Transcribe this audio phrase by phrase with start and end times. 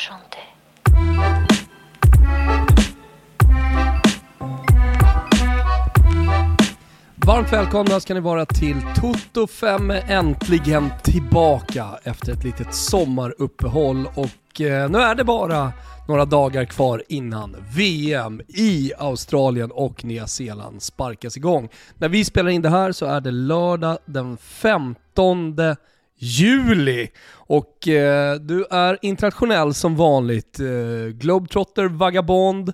[0.00, 0.40] chanter.
[7.26, 14.60] Varmt välkomna ska ni vara till Toto 5 äntligen tillbaka efter ett litet sommaruppehåll och
[14.60, 15.72] eh, nu är det bara
[16.08, 21.68] några dagar kvar innan VM i Australien och Nya Zeeland sparkas igång.
[21.98, 25.56] När vi spelar in det här så är det lördag den 15
[26.22, 30.60] juli och eh, du är internationell som vanligt.
[30.60, 30.66] Eh,
[31.12, 32.72] Globetrotter, vagabond,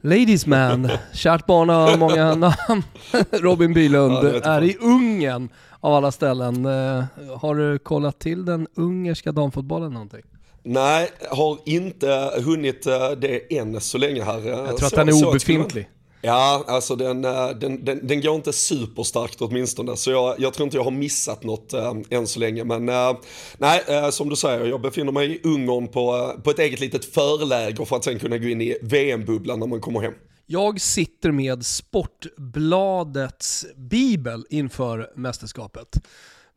[0.00, 2.82] Ladies man, kärt barn har många namn.
[3.30, 5.48] Robin Bylund Ja, är i Ungern
[5.80, 6.66] av alla ställen.
[6.66, 7.04] Eh,
[7.40, 10.22] Har du kollat till den ungerska damfotbollen någonting?
[10.62, 14.48] Nej, har inte hunnit eh, det än så länge här.
[14.48, 15.88] Jag tror att den är obefintlig.
[16.22, 20.64] Ja, alltså den, eh, den, den, den går inte superstarkt åtminstone, så jag, jag tror
[20.64, 22.64] inte jag har missat något äh, än så länge.
[22.64, 23.16] Men äh,
[23.58, 26.80] nej, äh, som du säger, jag befinner mig i Ungern på, äh, på ett eget
[26.80, 30.14] litet förläger för att sen kunna gå in i VM-bubblan när man kommer hem.
[30.46, 36.06] Jag sitter med Sportbladets bibel inför mästerskapet.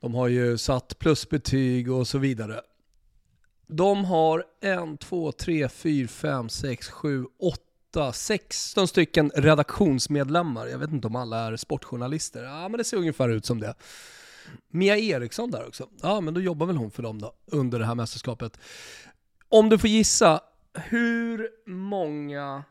[0.01, 2.61] De har ju satt plusbetyg och så vidare.
[3.67, 7.72] De har en, två, tre, fyra, fem, sex, sju, åtta,
[8.13, 10.67] 16 stycken redaktionsmedlemmar.
[10.67, 12.43] Jag vet inte om alla är sportjournalister.
[12.43, 13.75] Ja, men det ser ungefär ut som det.
[14.69, 15.89] Mia Eriksson där också.
[16.01, 18.59] Ja, men då jobbar väl hon för dem då, under det här mästerskapet.
[19.49, 20.41] Om du får gissa,
[20.73, 22.63] hur många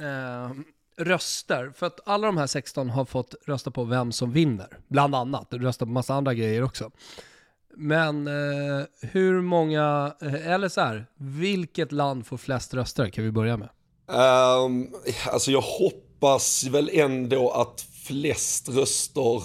[0.00, 0.50] eh,
[0.96, 5.14] röster, för att alla de här 16 har fått rösta på vem som vinner, bland
[5.14, 5.54] annat.
[5.54, 6.90] Rösta på massa andra grejer också.
[7.76, 13.30] Men eh, hur många, eh, eller så här, vilket land får flest röster kan vi
[13.30, 13.68] börja med?
[14.08, 14.94] Um,
[15.32, 19.42] alltså jag hoppas väl ändå att flest röster...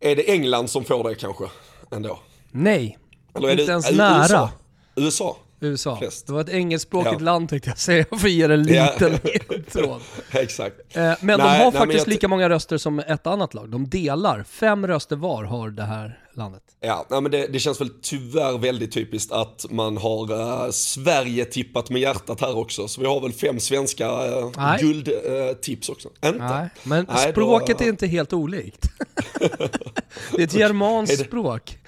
[0.00, 1.44] Är det England som får det kanske?
[1.90, 2.18] Ändå?
[2.50, 2.98] Nej,
[3.34, 4.22] Eller är inte det ens äh, nära.
[4.22, 4.50] USA?
[4.96, 5.36] USA?
[5.62, 5.96] USA.
[5.96, 6.26] Flest.
[6.26, 7.24] Det var ett engelskspråkigt Ja.
[7.24, 9.12] land tänkte jag säga, för att ge det en liten
[9.48, 10.00] ledtråd.
[10.30, 10.96] Exakt.
[10.96, 13.70] Eh, men de Nej, har nej, faktiskt lika många röster som ett annat lag.
[13.70, 16.62] De delar, fem röster var har det här landet.
[16.80, 21.44] Ja, nej, men det, det känns väl tyvärr väldigt typiskt att man har uh, Sverige
[21.44, 22.88] tippat med hjärtat här också.
[22.88, 24.78] Så vi har väl fem svenska uh, Nej.
[24.82, 26.08] guldtips också.
[26.24, 26.38] Inte?
[26.38, 28.88] Nej, men Nej, då- språket är inte helt olikt.
[30.30, 31.78] det är ett germanskt språk.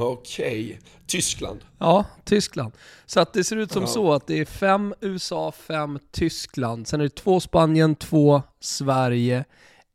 [0.00, 0.78] Okej.
[1.10, 1.60] Tyskland.
[1.78, 2.72] Ja, Tyskland.
[3.06, 3.88] Så att det ser ut som Ja.
[3.88, 6.88] så att det är fem USA, fem Tyskland.
[6.88, 9.44] Sen är det två Spanien, två Sverige,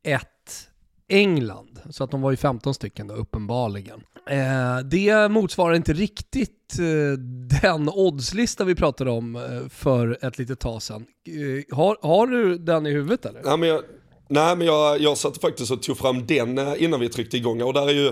[0.03, 0.69] ett
[1.07, 1.79] England.
[1.89, 4.03] Så att de var ju 15 stycken då, uppenbarligen.
[4.29, 7.19] Eh, det motsvarar inte riktigt eh,
[7.61, 11.05] den oddslista vi pratade om eh, för ett litet tag sedan.
[11.27, 13.41] Eh, har, har du den i huvudet eller?
[13.43, 13.81] Nej men, jag,
[14.27, 17.61] nej, men jag, jag satt faktiskt och tog fram den eh, innan vi tryckte igång.
[17.61, 18.11] Och där är ju,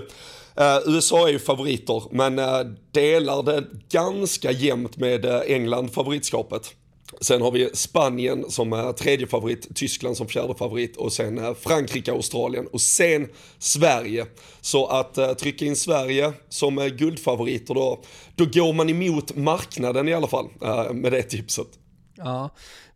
[0.56, 2.60] eh, USA är ju favoriter, men eh,
[2.90, 6.74] delar det ganska jämnt med eh, England favoritskapet.
[7.20, 11.54] Sen har vi Spanien som är tredje favorit, Tyskland som fjärde favorit och sen eh,
[11.54, 13.28] Frankrike, Australien och sen
[13.58, 14.26] Sverige.
[14.60, 18.02] Så att eh, trycka in Sverige som eh, guldfavoriter då,
[18.36, 20.48] då går man emot marknaden i alla fall
[20.92, 21.68] med det tipset.
[22.16, 22.50] Ja,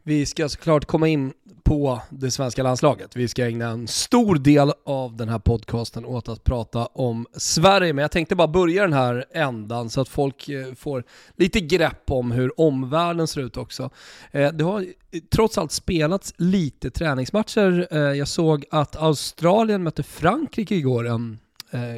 [0.08, 1.32] vi ska såklart komma in
[1.64, 3.16] på det svenska landslaget.
[3.16, 7.92] Vi ska ägna en stor del av den här podcasten åt att prata om Sverige,
[7.92, 11.04] men jag tänkte bara börja den här ändan så att folk eh, får
[11.36, 13.90] lite grepp om hur omvärlden ser ut också.
[14.30, 14.86] Eh, det har
[15.30, 17.88] trots allt spelats lite träningsmatcher.
[17.90, 21.38] Eh, jag såg att Australien mötte Frankrike igår, en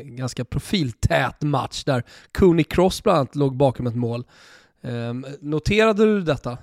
[0.04, 4.24] ganska profiltät match där Cooney Cross bland annat låg bakom ett mål.
[5.40, 6.58] Noterade du detta?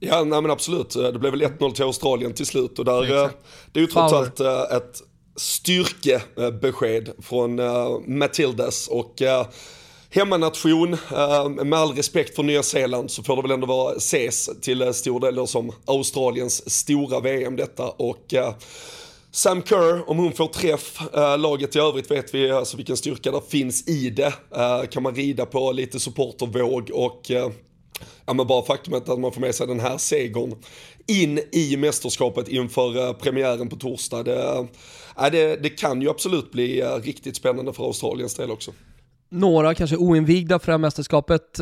[0.00, 0.90] Ja, nej men absolut.
[0.90, 3.36] Det blev väl 1-0 till Australien till slut och där, eh, Exakt.
[3.72, 5.02] det är ju trots allt eh, ett
[5.36, 7.60] styrkebesked från
[8.18, 9.22] Matildas och
[10.16, 14.50] hemmanation, eh, med all respekt för Nya Zeeland så får det väl ändå vara ses
[14.60, 18.54] till eh, stor del som Australiens stora VM detta och eh,
[19.30, 23.30] Sam Kerr, om hon får träff, eh, laget i övrigt vet vi alltså vilken styrka
[23.30, 24.32] där finns i det.
[24.56, 27.50] Eh, kan man rida på lite supportervåg och eh,
[28.26, 30.54] ja, men bara faktumet att man får med sig den här segern
[31.06, 34.22] in i mästerskapet inför eh, premiären på torsdag.
[34.22, 34.64] Det, eh,
[35.16, 38.72] ja, det, det kan ju absolut bli eh, riktigt spännande för Australiens del också.
[39.28, 41.58] några kanske oinvigda för det här mästerskapet.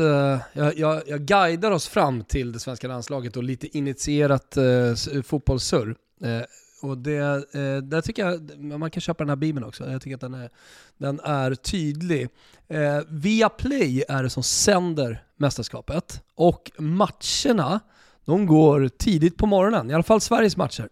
[0.53, 5.95] Jag, jag, jag guidar oss fram till det svenska landslaget och lite initierat eh, fotbollssurr.
[6.23, 6.41] Eh,
[6.81, 7.17] och det,
[7.53, 10.33] eh, där tycker jag, man kan köpa den här bibeln också, jag tycker att den
[10.33, 10.49] är,
[10.97, 12.29] den är tydlig.
[12.67, 17.79] Eh, via Play är det som sänder mästerskapet och matcherna,
[18.25, 20.89] de går tidigt på morgonen, i alla fall Sveriges matcher.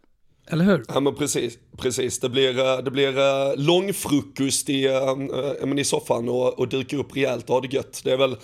[0.47, 0.85] Eller hur?
[0.87, 1.57] Ja men precis.
[1.77, 6.97] Precis, det blir, eh, det blir eh, långfrukost i, äh, i soffan och, och duka
[6.97, 8.01] upp rejält och ha det gött.
[8.03, 8.35] Det är väl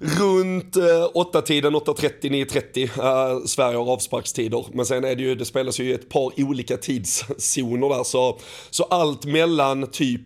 [0.00, 0.82] runt eh,
[1.14, 4.66] 8-tiden, 8.30, 9.30 eh, Sverige har avsparkstider.
[4.72, 8.04] Men sen är det ju, det spelas ju i ett par olika tidszoner där.
[8.04, 8.38] Så,
[8.70, 10.22] så allt mellan typ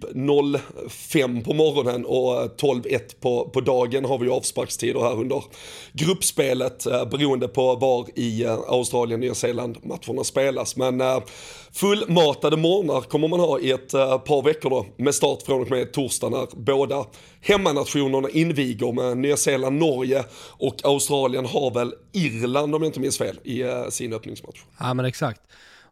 [0.89, 5.45] 05 på morgonen och eh, 12.1 på, på dagen har vi ju avsparkstider här under
[5.93, 6.87] gruppspelet.
[6.87, 10.77] Eh, beroende på var i eh, Australien, Nya Zeeland matcherna spelas.
[10.77, 11.19] Men eh,
[11.73, 15.71] fullmatade morgnar kommer man ha i ett eh, par veckor då, med start från och
[15.71, 17.07] med torsdag när båda
[17.41, 20.25] hemmanationerna inviger med Nya Zeeland, Norge
[20.59, 24.63] och Australien har väl Irland om jag inte minns fel i eh, sin öppningsmatch.
[24.79, 25.41] Ja men exakt.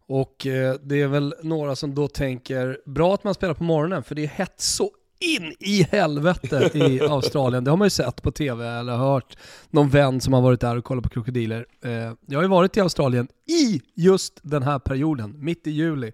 [0.09, 4.03] Och eh, det är väl några som då tänker, bra att man spelar på morgonen
[4.03, 7.65] för det är hett så in i helvete i Australien.
[7.65, 9.39] Det har man ju sett på tv eller hört
[9.71, 11.67] någon vän som har varit där och kollat på krokodiler.
[11.85, 11.91] Eh,
[12.27, 16.13] jag har ju varit i Australien i just den här perioden, mitt i juli.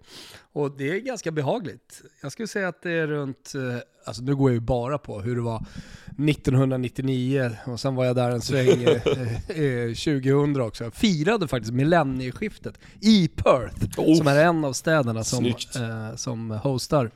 [0.53, 2.03] Och det är ganska behagligt.
[2.23, 5.21] Jag skulle säga att det är runt, eh, alltså nu går jag ju bara på
[5.21, 5.67] hur det var
[6.19, 10.85] 1999 och sen var jag där en sväng eh, 2000 också.
[10.85, 15.53] Jag firade faktiskt millennieskiftet i Perth, oh, som är en av städerna som,
[16.17, 17.11] som hostar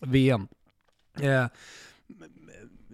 [0.00, 0.48] VM.
[1.22, 1.44] Eh,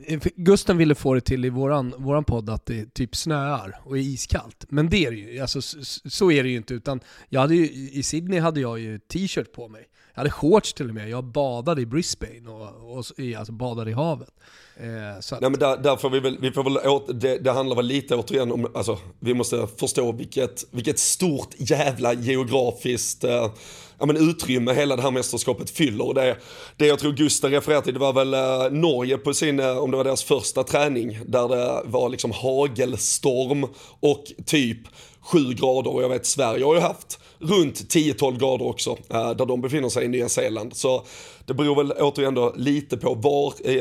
[0.07, 3.99] eh Gusten ville få det till i våran, våran podd att det typ snöar och
[3.99, 4.65] är iskallt.
[4.69, 5.63] Men det är det ju, alltså,
[6.05, 6.75] så är det ju inte.
[6.75, 9.89] Utan jag hade ju, I Sydney hade jag ju t-shirt på mig.
[10.15, 11.09] Jag hade shorts till och med.
[11.09, 13.05] Jag badade i Brisbane och, och
[13.37, 14.35] alltså badade i havet.
[14.77, 15.41] Eh, så att...
[15.41, 17.87] Nej men där, där får vi väl, vi får väl åt, det, det, handlar väl
[17.87, 23.53] lite återigen om, alltså vi måste förstå vilket, vilket stort jävla geografiskt eh,
[23.99, 26.15] ja, men utrymme hela det här mästerskapet fyller.
[26.15, 26.37] Det,
[26.77, 29.91] det jag tror Gustav refererade till, det var väl eh, Norge på sin, eh, om
[29.91, 33.67] det var deras första träning, där det var liksom hagelstorm
[34.01, 34.79] och typ
[35.21, 39.47] 7 grader och jag vet Sverige har ju haft runt 10-12 grader också, eh, där
[39.47, 40.77] de befinner sig i Nya Zeeland.
[40.77, 41.05] Så
[41.47, 43.73] det beror väl återigen då lite på var i,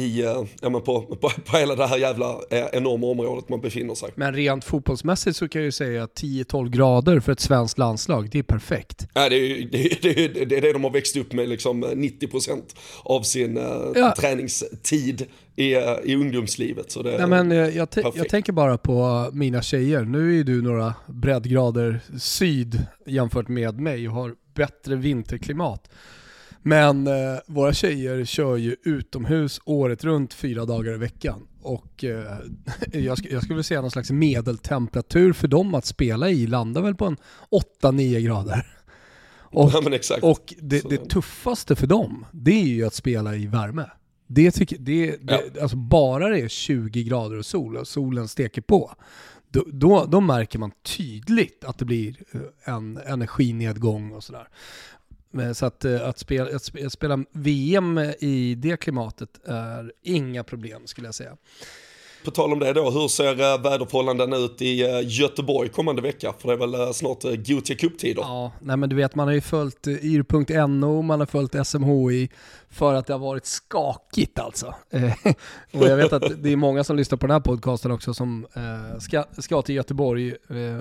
[0.00, 0.22] i
[0.60, 2.40] ja, men på, på, på hela det här jävla
[2.72, 4.10] enorma området man befinner sig.
[4.14, 8.28] Men rent fotbollsmässigt så kan jag ju säga att 10-12 grader för ett svenskt landslag,
[8.30, 9.06] det är perfekt.
[9.14, 12.62] Ja, det, är, det, det, det är det de har växt upp med, liksom 90%
[13.02, 13.56] av sin
[13.94, 14.14] ja.
[14.18, 15.26] träningstid
[15.56, 16.90] i, i ungdomslivet.
[16.90, 20.02] Så det Nej, men jag, jag, jag, tänker bara på mina tjejer.
[20.02, 25.90] Nu är ju du några breddgrader syd jämfört med mig och har bättre vinterklimat.
[26.62, 31.46] Men eh, våra tjejer kör ju utomhus året runt fyra dagar i veckan.
[31.62, 32.36] Och eh,
[32.92, 36.94] jag, sk jag skulle säga någon slags medeltemperatur för dem att spela i landar väl
[36.94, 37.16] på en
[37.82, 38.76] 8-9 grader.
[39.52, 39.70] Och,
[40.10, 43.90] ja, och det, det, tuffaste för dem, det är ju att spela i värme.
[44.26, 45.62] Det tycker, det, det, ja.
[45.62, 48.94] alltså bara det är 20 grader och sol och solen steker på,
[49.52, 54.48] då, då, då, märker man tydligt att det blir eh, en energinedgång och sådär.
[55.38, 60.86] Eh, så att, eh, att, spela, att spela VM i det klimatet är inga problem
[60.86, 61.36] skulle jag säga.
[62.24, 66.34] På tal om det då, hur ser eh, väderförhållandena ut i eh, Göteborg kommande vecka?
[66.38, 68.22] För det är väl eh, snart Gothia Cup-tider?
[68.22, 72.28] Ja, nej men du vet man har ju följt yr.no, man har följt SMHI
[72.70, 74.66] för att det har varit skakigt alltså.
[75.72, 78.46] och jag vet att det är många som lyssnar på den här podcasten också som
[78.98, 80.34] ska, ska till Göteborg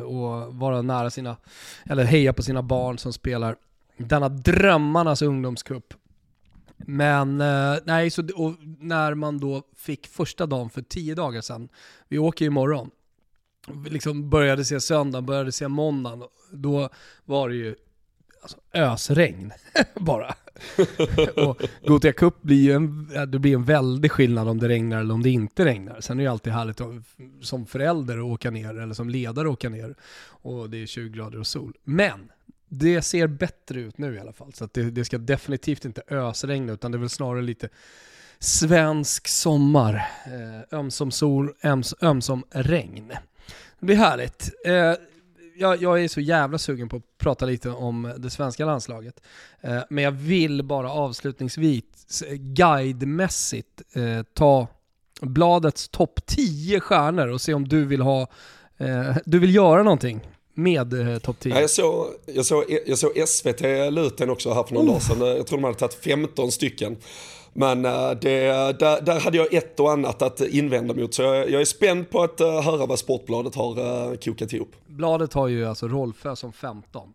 [0.06, 1.38] och vara nära sina,
[1.86, 3.56] eller heja på sina barn som spelar
[3.98, 5.94] denna drömmarnas ungdomscup.
[6.86, 8.24] Men eh, nej, så,
[8.80, 11.70] när man då fick första dagen för tio dagar sedan,
[12.08, 12.90] vi åker ju imorgon,
[13.90, 16.90] liksom började se söndagen, började se måndagen, då
[17.26, 17.76] var det ju
[18.42, 19.52] alltså, ösregn
[19.96, 20.36] bara.
[21.36, 25.14] och Gothia Cup blir ju en, det blir en väldig skillnad om det regnar eller
[25.14, 26.02] om det inte regnar.
[26.02, 26.96] Sen är det ju alltid härligt att,
[27.42, 31.10] som förälder att åka ner, eller som ledare att åka ner, och det är 20
[31.10, 31.74] grader och sol.
[31.84, 32.32] Men
[32.74, 34.54] det ser bättre ut nu i alla fall.
[34.54, 37.70] Så det, det, ska definitivt inte ösregna utan det är väl snarare lite
[38.40, 39.96] svensk sommar.
[40.26, 43.08] Eh, ömsom sol, öms, ömsom regn.
[43.80, 44.52] Det blir härligt.
[44.66, 44.74] Eh,
[45.58, 49.22] jag, jag, är så jävla sugen på att prata lite om det svenska landslaget.
[49.62, 54.68] Eh, men jag vill bara avslutningsvis eh, guidemässigt eh, ta
[55.22, 58.28] bladets topp 10 stjärnor och se om du vill ha
[58.78, 60.28] eh, du vill göra någonting
[60.64, 61.54] med eh, topp 10.
[61.54, 64.94] Ja, jag, såg, jag, såg, jag såg SVT Luten också här för någon oh.
[64.94, 65.28] dag sedan.
[65.28, 66.98] Jag tror de hade tagit 15 stycken.
[67.54, 68.48] Men eh, det,
[68.80, 71.14] där, där, hade jag ett och annat att invända mot.
[71.14, 74.76] Så jag, jag är spänd på att uh, höra vad Sportbladet har uh, kokat ihop.
[74.88, 77.14] Bladet har ju alltså Rolfö som 15.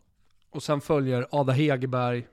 [0.50, 2.26] Och sen följer Ada Hegerberg,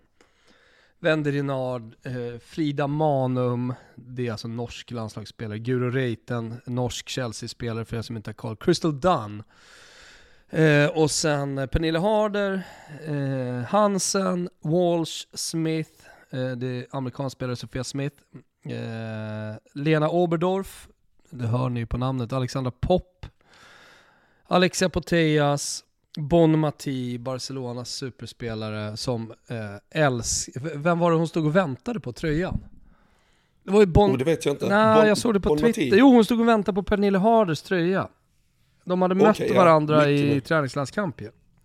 [1.00, 7.98] Wende Renard, eh, Frida Manum, det är alltså norsk landslagsspelare, Guro Reiten, norsk Chelsea-spelare för
[7.98, 9.44] er som inte har koll, Crystal Dunn,
[10.54, 12.64] Eh, och sen Pernille Harder,
[13.08, 15.92] eh, Hansen, Walsh, Smith,
[16.30, 18.16] eh, det är amerikansk spelare Sofia Smith,
[18.66, 20.88] eh, Lena Oberdorf,
[21.30, 23.26] det hör ni på namnet, Alexandra Popp,
[24.48, 25.84] Alexia Putellas,
[26.18, 30.50] Bon Mati, Barcelonas superspelare som eh, älsk...
[30.56, 32.66] Vem var det hon stod och väntade på tröjan?
[33.64, 34.12] Det var ju Bon...
[34.12, 34.70] Oh, det vet jag inte.
[34.70, 35.86] Nej, bon, jag såg det på bon Twitter.
[35.86, 36.00] Mati.
[36.00, 38.08] Jo, hon stod och väntade på Pernille Harders tröja.
[38.84, 41.22] De hade mött okay, varandra ja, i träningslandskamp.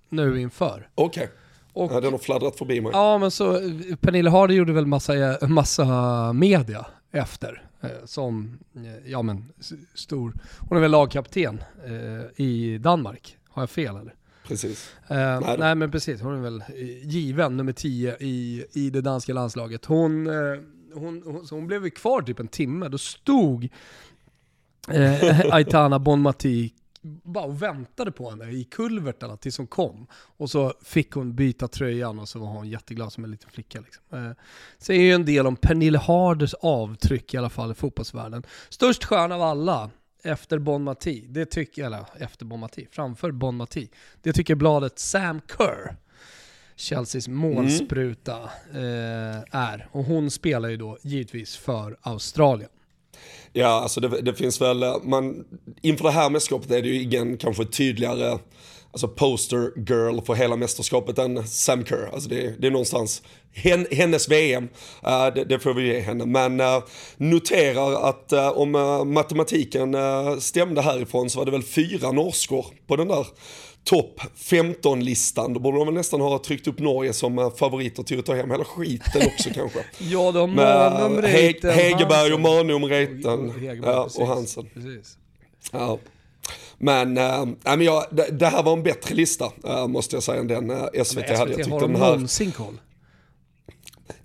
[0.09, 0.89] Nu inför.
[0.95, 1.25] Okej.
[1.25, 1.35] Okay.
[1.73, 2.93] Och, ja, den har fladdrat förbi mig.
[2.95, 3.61] Ja, men så
[4.01, 7.69] Pernille Harder gjorde väl massa, massa media efter.
[7.81, 9.53] Eh, som, eh, ja men,
[9.95, 10.35] stor.
[10.69, 13.37] Hon är väl lagkapten eh, i Danmark.
[13.49, 14.15] Har jag fel eller?
[14.49, 14.93] Precis.
[15.09, 16.63] Eh, nej, nej, men precis, hon är väl
[17.03, 19.85] given nummer 10 i, i det danska landslaget.
[19.85, 20.61] Hon, eh,
[20.95, 23.69] hon, hon, hon blev ju kvar typ en timme, då stod
[24.89, 30.07] eh, Aitana Bonmati bara och väntade på henne i kulvertarna tills hon kom.
[30.13, 33.81] Och så fick hon byta tröjan och så var hon jätteglad som en liten flicka.
[33.81, 34.03] Liksom.
[34.13, 34.33] Eh,
[34.79, 38.43] säger ju en del om Pernille Harders avtryck i alla fall i fotbollsvärlden.
[38.69, 39.91] Störst stjärna av alla,
[40.23, 43.91] efter Bon Mati, det tycker, eller efter Bon Mati, framför Bon Mati,
[44.23, 45.97] det tycker bladet Sam Kerr,
[46.77, 48.85] Chelseas målspruta, mm.
[48.85, 49.89] eh, är.
[49.93, 52.71] Och hon spelar ju då givetvis för Australien.
[53.53, 55.45] Ja, alltså det, det, finns väl, eh, man,
[55.83, 58.39] inför det här mästerskapet är det ju ingen kanske tydligare
[58.93, 62.11] alltså poster girl för hela mästerskapet än Sam Kerr.
[62.13, 63.23] Alltså det, det är någonstans
[63.91, 64.69] hennes VM,
[65.07, 66.27] uh, eh, det, det, får vi ge henne.
[66.27, 66.83] Men uh,
[67.17, 68.71] noterar att uh, om
[69.15, 69.97] matematiken
[70.41, 73.27] stämde härifrån så var det väl fyra norskor på den där
[73.85, 75.55] topp 15-listan.
[75.55, 78.51] Då borde de väl nästan ha tryckt upp Norge som favoriter till att ta hem
[78.51, 79.79] hela skiten också kanske.
[79.99, 83.53] ja, de Manum, Reiten, Hegerberg och Manum, Reiten
[83.85, 84.69] ja, och Hansen.
[84.75, 85.17] Precis.
[85.73, 85.99] Ja.
[86.79, 90.41] Men, äh, men ja, det, det, här var en bättre lista, äh, måste jag säga,
[90.41, 91.51] än den äh, SVT, SVT hade.
[91.51, 92.79] Jag tyckte har de någonsin koll?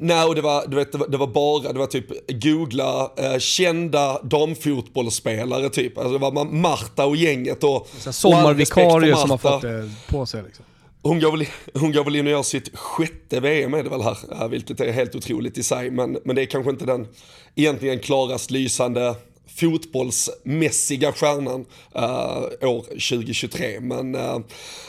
[0.04, 3.12] Nej, och det var, du vet, det var, det var bara, det var typ googla
[3.18, 5.98] eh, kända damfotbollsspelare typ.
[5.98, 7.88] Alltså det var Marta och gänget och...
[8.12, 10.66] Sommarvikarie som har fått det på sig liksom.
[11.02, 14.02] Hon går, väl, hon går väl in och gör sitt sjätte VM är det väl
[14.02, 15.92] här, vilket är helt otroligt i sig.
[15.92, 17.08] Men, men det är kanske inte den
[17.56, 19.16] egentligen klarast lysande
[19.48, 23.80] fotbollsmässiga stjärnan uh, år 2023.
[23.80, 24.40] Men, uh,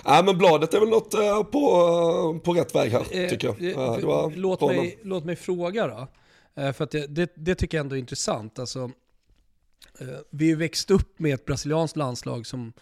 [0.07, 4.37] äh, men bladet är väl något uh, på, på rätt väg här tycker jag.
[4.37, 6.09] Låt, mig, låt mig fråga då.
[6.73, 8.59] för att det, det, det, tycker jag ändå är intressant.
[8.59, 8.91] Alltså,
[10.31, 12.73] vi har växt upp med ett brasilianskt landslag som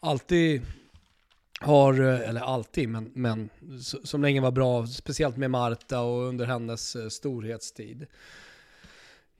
[0.00, 0.62] alltid
[1.60, 3.50] har, eller alltid, men, men
[4.04, 8.06] som länge var bra, speciellt med Marta och under hennes storhetstid.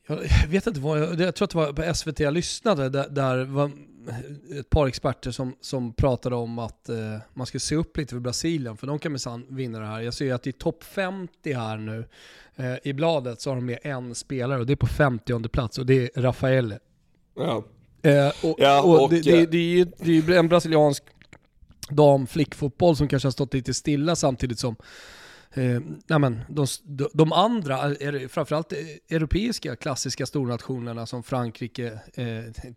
[0.06, 3.44] Jag vet inte vad, jag, tror att det var på SVT jag lyssnade, där, där
[3.44, 3.70] var
[4.60, 8.20] ett par experter som, som pratade om att eh, man ska se upp lite för
[8.20, 10.00] Brasilien, för de kan minsann vinna det här.
[10.00, 12.04] Jag ser ju att i topp 50 här nu,
[12.56, 15.78] eh, i bladet, så har de med en spelare och det är på 50 plats
[15.78, 16.74] och det är Rafael.
[17.36, 17.64] Ja.
[18.02, 21.04] Eh, och, ja, och, och det, det, det, är ju, det är ju en brasiliansk
[21.88, 24.76] dam flickfotboll som kanske har stått lite stilla samtidigt som
[25.54, 26.66] Eh, men, de,
[27.12, 32.72] de andra, eh, är, framförallt eh, europeiska klassiska stornationerna som Frankrike, eh,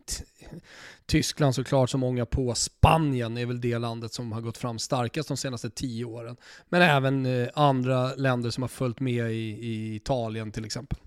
[1.05, 5.27] Tyskland såklart som många på, Spanien är väl det landet som har gått fram starkast
[5.27, 6.37] de senaste tio åren.
[6.69, 10.99] Men även eh, andra länder som har följt med i, i Italien till exempel.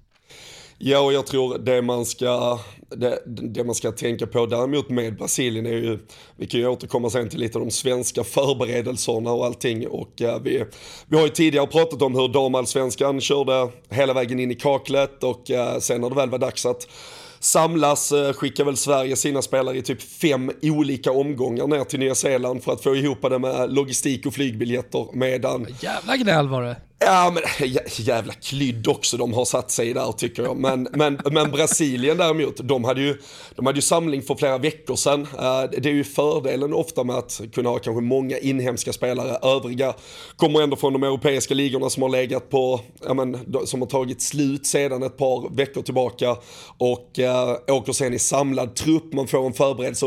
[0.83, 2.59] Ja, och jag tror det man ska,
[2.89, 5.99] det, det, man ska tänka på däremot med Brasilien är ju,
[6.37, 9.89] vi kan ju återkomma sen till lite av de svenska förberedelserna och allting.
[9.89, 10.65] Och eh, vi,
[11.07, 15.51] vi har ju tidigare pratat om hur damallsvenskan körde hela vägen in i kaklet och
[15.51, 16.89] eh, sen när det väl var dags att
[17.41, 22.15] samlas, uh, skickar väl Sverige sina spelare i typ fem olika omgångar ner till Nya
[22.15, 25.67] Zeeland för att få ihop det med logistik och flygbiljetter medan...
[25.81, 26.77] Jävla gnäll var det.
[27.05, 27.43] Ja men
[27.87, 30.57] jävla klydd också de har satt sig där tycker jag.
[30.57, 33.19] Men, men, men Brasilien däremot, de hade, ju,
[33.57, 35.23] de hade ju samling för flera veckor sedan.
[35.23, 39.39] Eh, det är ju fördelen ofta med att kunna ha kanske många inhemska spelare.
[39.43, 39.95] Övriga
[40.37, 44.23] kommer ändå från de europeiska ligorna som har legat på, ja men, som har tagit
[44.23, 46.37] slut sedan ett par veckor tillbaka.
[46.79, 50.07] Och äh, åker sen i samlad trupp, man får en förberedelse.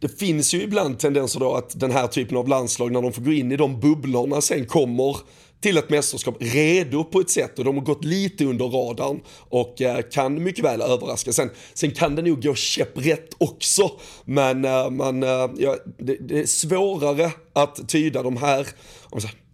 [0.00, 3.22] Det finns ju ibland tendenser då att den här typen av landslag när de får
[3.22, 5.16] gå in i de bubblorna sen kommer
[5.60, 9.82] till ett mästerskap redo på ett sätt och de har gått lite under radarn och
[9.82, 11.32] eh, kan mycket väl överraska.
[11.32, 13.90] Sen, sen kan det nog gå käpprätt också,
[14.24, 18.66] men eh, man, eh, ja, det, det, är svårare att tyda de här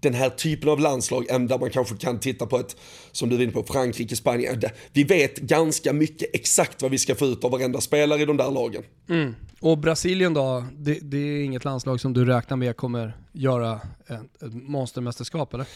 [0.02, 2.76] den här typen av landslag än där man kanske kan titta på ett,
[3.12, 4.62] som du är inne på, Frankrike, Spanien.
[4.92, 8.37] Vi vet ganska mycket exakt vad vi ska få ut av varenda spelare i de
[8.37, 8.82] där lagen.
[9.09, 9.35] Mm.
[9.61, 14.42] Och Brasilien då, det, det, är inget landslag som du räknar med kommer göra ett,
[14.42, 15.66] ett monstermästerskap eller?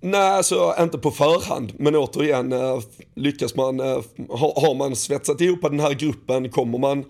[0.00, 1.72] Nej, alltså inte på förhand.
[1.78, 2.80] Men återigen, eh,
[3.14, 7.04] lyckas man, eh, har man svetsat ihop den här gruppen, kommer man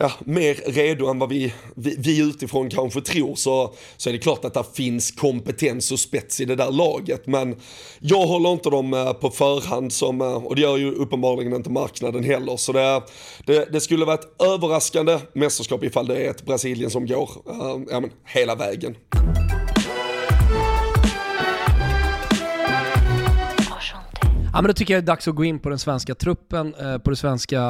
[0.00, 4.18] ja, mer redo än vad vi, vi, vi utifrån kanske tror så, så är det
[4.18, 7.26] klart att det finns kompetens och spets i det där laget.
[7.26, 7.56] Men
[7.98, 11.70] jag håller inte dem eh, på förhand som, eh, och det gör ju uppenbarligen inte
[11.70, 12.56] marknaden heller.
[12.56, 13.02] Så det,
[13.46, 17.80] det, det skulle vara ett överraskande mästerskap ifall det är ett Brasilien som går eh,
[17.90, 18.96] ja, men, hela vägen.
[24.52, 26.74] Ja, men då tycker jag det är dags att gå in på den svenska truppen,
[26.74, 27.62] eh, på det svenska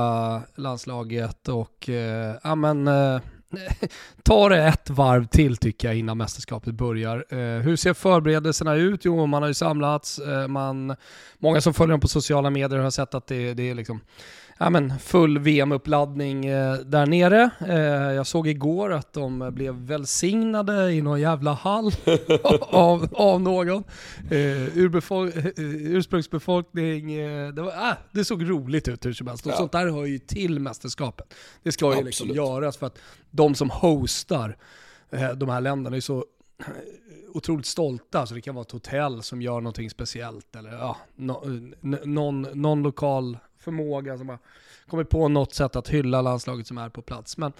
[0.54, 3.20] landslaget och eh, ja, men, eh,
[4.22, 7.24] ta det ett varv till tycker jag innan mästerskapet börjar.
[7.28, 9.04] Eh, hur ser förberedelserna ut?
[9.04, 10.96] Jo, man har ju samlats, eh, man,
[11.38, 14.00] många som följer dem på sociala medier har sett att det, det är liksom
[14.60, 17.50] ja, men full VM-uppladdning eh, där nere.
[17.60, 21.92] Eh, jag såg igår att de blev välsignade i någon jävla hall
[22.62, 23.84] av, av någon.
[24.30, 24.78] Eh, eh,
[25.94, 29.46] ursprungsbefolkning, eh, det, var, ah, det såg roligt ut hur som helst.
[29.46, 29.56] Och ja.
[29.56, 31.34] sånt där hör ju till mästerskapet.
[31.62, 32.98] Det ska ju liksom göras för att
[33.30, 34.56] de som hostar
[35.10, 36.24] eh, de här länderna är så
[37.34, 41.72] otroligt stolta, så det kan vara ett hotell som gör någonting speciellt eller ja, no,
[41.82, 44.38] någon, någon lokal förmåga som har
[44.86, 47.36] kommit på något sätt att hylla landslaget som är på plats.
[47.36, 47.52] Men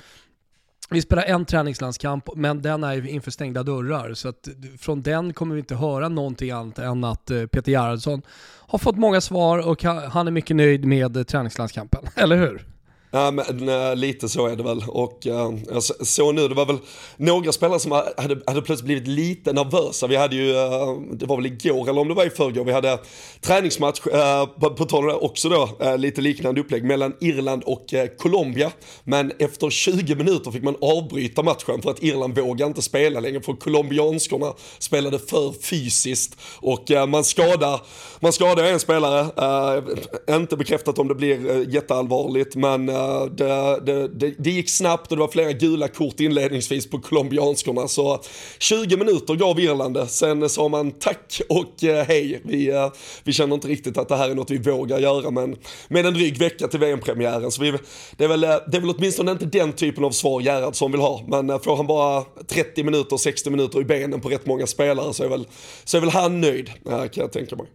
[0.90, 4.14] vi spelar en träningslandskamp, men den är inför stängda dörrar.
[4.14, 8.22] Så att från den kommer vi inte höra någonting annat än att eh, Peter Gerhardsson
[8.66, 12.04] har fått många svar och han är mycket nöjd med eh, träningslandskampen.
[12.16, 12.66] Eller hur?
[13.12, 14.84] Ja, men, nej, lite så är det väl.
[14.88, 16.78] Och uh, jag såg nu, det var väl
[17.16, 20.06] några spelare som hade, hade plötsligt blivit lite nervösa.
[20.06, 22.72] Vi hade ju, uh, det var väl igår eller om det var i förrgår, vi
[22.72, 22.98] hade
[23.40, 28.72] träningsmatch, uh, på, på tal också då, lite liknande upplägg mellan Irland och Colombia.
[29.04, 33.40] Men efter 20 minuter fick man avbryta matchen för att Irland vågade inte spela längre
[33.40, 37.80] för colombianskorna spelade för fysiskt och man skadar
[38.20, 39.82] man skadar en spelare,
[40.30, 42.88] inte bekräftat om det blir jätteallvarligt men
[43.36, 47.88] det, det, det, det, gick snabbt och det var flera gula kort inledningsvis på colombianskorna.
[47.88, 48.20] Så
[48.58, 50.06] 20 minuter gav Irland det.
[50.06, 52.40] Sen sa man tack och eh, hej.
[52.44, 52.92] Vi, eh,
[53.24, 55.56] vi känner inte riktigt att det här är något vi vågar göra men
[55.88, 57.50] med en dryg vecka till VM-premiären.
[57.50, 57.72] Så vi,
[58.16, 61.00] det, är väl, eh, det är väl åtminstone inte den typen av svar Gerhardsson vill
[61.00, 61.24] ha.
[61.28, 65.24] Men får han bara 30 minuter, 60 minuter i benen på rätt många spelare så
[65.24, 65.46] är väl,
[65.84, 67.66] så är väl han nöjd kan jag tänka mig.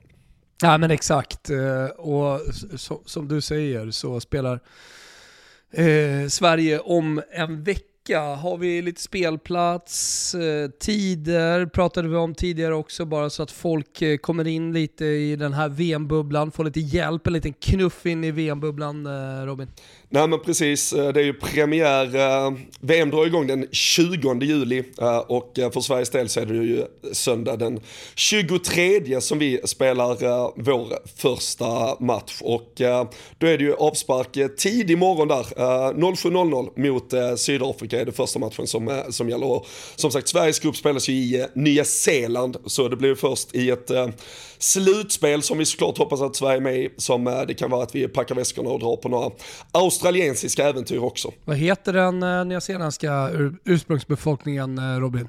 [0.62, 1.50] Ja men exakt,
[1.98, 2.40] och
[3.06, 4.60] som du säger så spelar
[5.76, 8.20] eh, Sverige om en vecka.
[8.20, 14.02] Har vi lite spelplats, eh, tider pratade vi om tidigare också, bara så att folk
[14.02, 18.24] eh, kommer in lite i den här VM-bubblan, får lite hjälp, en liten knuff in
[18.24, 19.68] i VM-bubblan eh, Robin.
[20.10, 24.84] Nej men precis, eh, det är ju premiär, eh, VM drar igång den 20 juli
[25.02, 27.80] eh, och för Sveriges del så är det ju söndag den
[28.16, 32.72] 23 som vi spelar vår första match och
[33.38, 38.68] då är det ju avspark tidig morgon där, 07.00 mot Sydafrika är det första matchen
[38.68, 39.46] som, som gäller.
[39.46, 43.70] Och som sagt, Sveriges grupp spelas ju i Nya Zeeland så det blir först i
[43.70, 43.92] ett
[44.58, 47.96] slutspel som vi såklart hoppas att Sverige är med i, som det kan vara att
[47.96, 49.32] vi packar väskorna och drar på några
[49.72, 51.32] australiensiska äventyr också.
[51.46, 55.28] Vad heter den uh, nyzeeländska ur, ursprungsbefolkningen uh, Robin?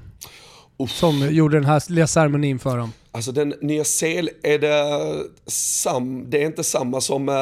[0.79, 0.91] Uff.
[0.91, 2.91] Som gjorde den här lilla ceremonin för dem.
[3.11, 7.35] Alltså den Nya Zeeland, är det, sam, det är inte samma som uh,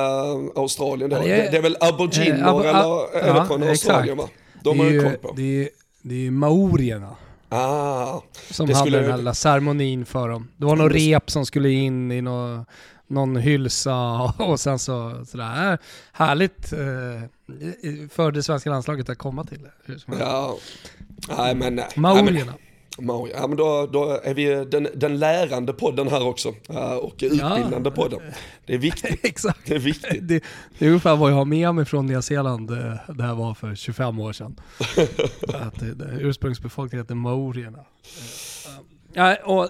[0.55, 1.15] Australien då?
[1.15, 4.17] Ja, det, är, det, är väl aboriginer äh, ab eller ja, är det från Australien
[4.17, 4.29] va?
[4.63, 5.33] De har ju koll på.
[5.37, 5.69] Det är,
[6.01, 7.15] det är maorierna.
[7.55, 8.97] Ah, som hade skulle...
[8.97, 10.47] den här lilla ceremonin för dem.
[10.57, 12.67] Det var något rep som skulle in i något
[13.07, 15.77] någon hylsa och sen så sådär.
[16.11, 16.79] Härligt eh,
[18.09, 19.67] för det svenska landslaget att komma till.
[20.19, 20.57] Ja,
[21.37, 21.81] nej men...
[21.95, 22.53] Maorierna.
[22.97, 26.49] Ja men då, då är vi den, den lärande podden här också
[27.01, 27.91] och utbildande ja.
[27.91, 28.19] podden.
[28.65, 29.19] Det är viktigt.
[29.25, 29.59] Exakt.
[29.65, 30.27] Det är viktigt.
[30.27, 30.43] Det,
[30.79, 33.53] det är ungefär vad jag har med mig från Nya Zeeland, eh, det här var
[33.53, 34.59] för 25 år sedan.
[35.53, 35.83] att
[36.19, 37.85] ursprungsbefolkningen heter maorierna.
[39.13, 39.69] Ja, och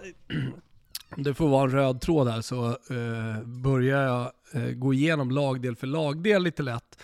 [1.15, 5.75] det får vara en röd tråd här så eh, börjar jag eh, gå igenom lagdel
[5.75, 6.97] för lagdel lite lätt.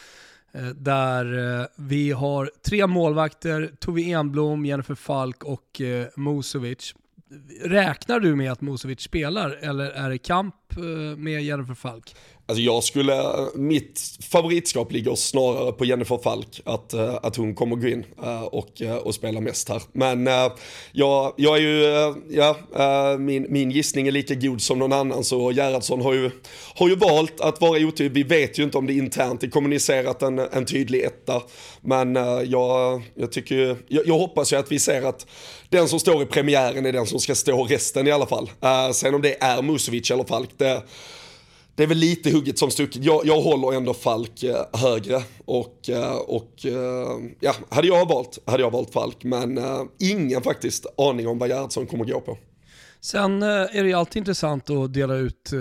[0.54, 6.96] Eh, där eh, vi har tre målvakter, Tove Enblom, Jennifer Falk och eh, Musovic.
[7.64, 10.56] Räknar du med att Musovic spelar eller är det kamp
[11.18, 12.16] med Jennifer Falk?
[12.52, 13.24] Alltså jag skulle,
[13.56, 18.44] mitt favoritskap ligger snarare på Jennifer Falk, att, eh, att hon kommer gå in eh,
[18.44, 19.82] och, eh, och spela mest här.
[19.92, 20.30] Men
[20.92, 22.58] jag, jag är ju, ja,
[23.20, 26.32] min, min gissning är lika god som någon annan så Gerhardsson har ju,
[26.76, 28.12] har ju valt att vara otydlig.
[28.12, 31.42] Vi vet ju inte om det är internt, det är kommunicerat en, en tydlig etta.
[31.82, 35.28] Men jag, jag tycker, jag, jag hoppas ju att vi ser att
[35.70, 38.52] den som står i premiären är den som ska stå resten i alla fall.
[38.94, 40.82] sen om det är Musovic eller Falk, det
[41.76, 43.04] det är väl lite hugget som stucket.
[43.04, 45.24] Jag, jag håller ändå Falk eh, högre.
[45.46, 49.24] Och, eh, och eh, ja, hade jag valt, hade jag valt Falk.
[49.24, 49.60] Men
[50.00, 52.38] ingen faktiskt aning om vad Gerhardsson kommer gå på.
[53.02, 55.52] Sen är det ju alltid intressant att dela ut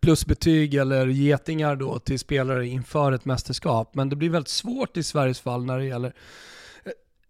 [0.00, 3.94] plusbetyg eller getingar då till spelare inför ett mästerskap.
[3.94, 6.12] Men det blir väldigt svårt i Sveriges fall när det gäller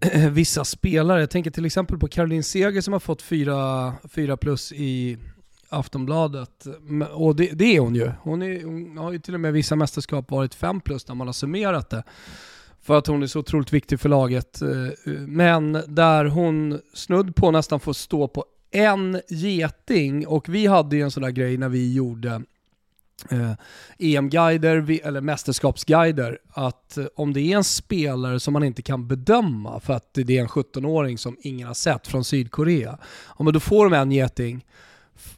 [0.30, 1.20] vissa spelare.
[1.20, 5.18] Jag tänker till exempel på Caroline Seger som har fått fyra, fyra plus i
[5.68, 6.66] Aftonbladet.
[7.12, 8.12] Och det, det är hon ju.
[8.22, 11.28] Hon, är, hon, har ju till och med vissa mästerskap varit 5 plus när man
[11.28, 12.02] har summerat det.
[12.82, 14.62] För att hon är så otroligt viktig för laget.
[14.62, 20.66] Eh, eh, men där hon snudd på nästan får stå på en geting och vi
[20.66, 22.42] hade ju en sån där grej när vi gjorde
[23.30, 23.52] eh,
[23.98, 29.80] EM-guider eller mästerskapsguider att eh, om det är en spelare som man inte kan bedöma
[29.80, 32.98] för att det är en 17-åring som ingen har sett från Sydkorea,
[33.38, 34.64] ja, men då får de en geting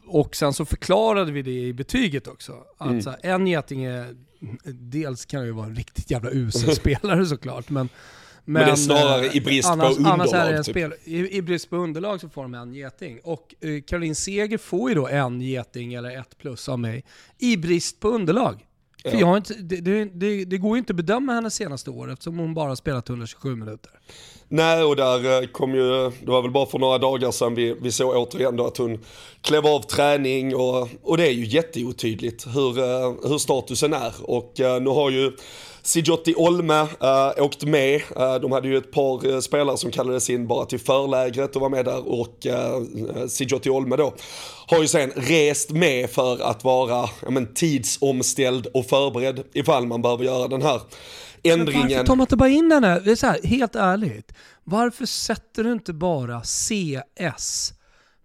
[0.06, 2.52] och sen så förklarade vi det i betyget också.
[2.78, 3.06] Att mm.
[3.06, 4.16] här, en geting är,
[4.64, 7.88] dels kan ju vara en riktigt jävla usel spelare såklart, men
[8.44, 10.12] men, men, det är snarare i brist annars, på underlag.
[10.12, 10.72] Annars är det en typ.
[10.72, 13.20] spel, i, i, brist på underlag så får de en geting.
[13.24, 17.04] Och eh, Caroline Seger får ju då en geting eller ett plus av mig
[17.38, 18.66] i brist på underlag.
[19.04, 22.38] För jag inte, det, det, det, går ju inte att bedöma hennes senaste år eftersom
[22.38, 23.90] hon bara spelat 127 minuter.
[24.48, 27.76] Nej, och där eh, kom ju, det var väl bara för några dagar sedan vi,
[27.82, 28.98] vi såg återigen då att hon
[29.40, 34.12] klev av träning och, och det är ju jätteotydligt hur, eh, hur statusen är.
[34.22, 35.32] Och uh, nu har ju
[35.82, 38.02] Sijotti Olme äh, åkt med.
[38.16, 41.62] Äh, de hade ju ett par äh, spelare som kallades in bara till förlägret och
[41.62, 44.14] var med där och äh, Sijotti Olme då
[44.66, 50.02] har ju sen rest med för att vara ja, men, tidsomställd och förberedd ifall man
[50.02, 50.80] behöver göra den här
[51.42, 51.88] ändringen.
[51.88, 53.00] varför tar man inte bara in henne?
[53.00, 54.32] Det är så här, helt ärligt.
[54.64, 57.72] Varför sätter du inte bara CS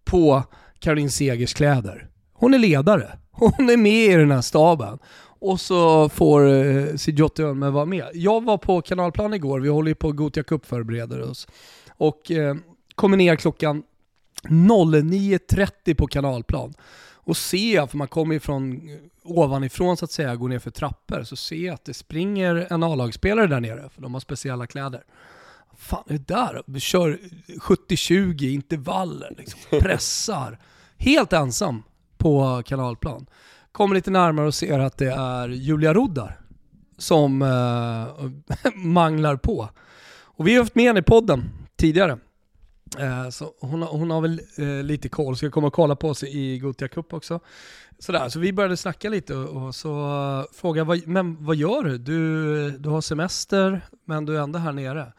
[0.05, 0.43] på
[0.79, 2.07] Caroline Segers kläder?
[2.33, 3.17] Hon är ledare.
[3.31, 4.99] Hon är med i den här staben.
[5.39, 8.05] Och så får eh, Ölme vara med.
[8.13, 11.47] Jag var på Kanalplan igår, vi håller ju på Gotia Cup förbereder oss.
[11.89, 12.55] Och eh,
[12.95, 13.83] kommer ner klockan
[14.43, 16.73] 09.30 på Kanalplan.
[17.25, 20.71] Och ser, för man kommer ju från eh, ovanifrån så att säga, går ner för
[20.71, 24.67] trappor, så ser jag att det springer en A-lagsspelare där nere, för de har speciella
[24.67, 25.03] kläder.
[25.77, 26.63] Fan är det där?
[26.65, 29.59] Vi kör 70-20 intervaller, liksom.
[29.79, 30.59] pressar.
[30.97, 31.83] Helt ensam
[32.17, 33.25] på kanalplan.
[33.75, 36.39] Kommer lite närmare och ser att det är Julia Roddar
[36.97, 39.69] som eh, manglar på.
[40.15, 41.43] Och vi har haft med henne i podden
[41.75, 42.17] tidigare.
[42.99, 46.23] Eh, så hon, hon har väl eh, lite koll, ska komma och kolla på oss
[46.23, 47.39] i Gotia Cup också.
[47.99, 51.83] Sådär, så vi började snacka lite och, och så uh, frågade jag, men vad gör
[51.83, 51.97] du?
[51.97, 52.71] du?
[52.71, 55.13] Du har semester men du är ändå här nere.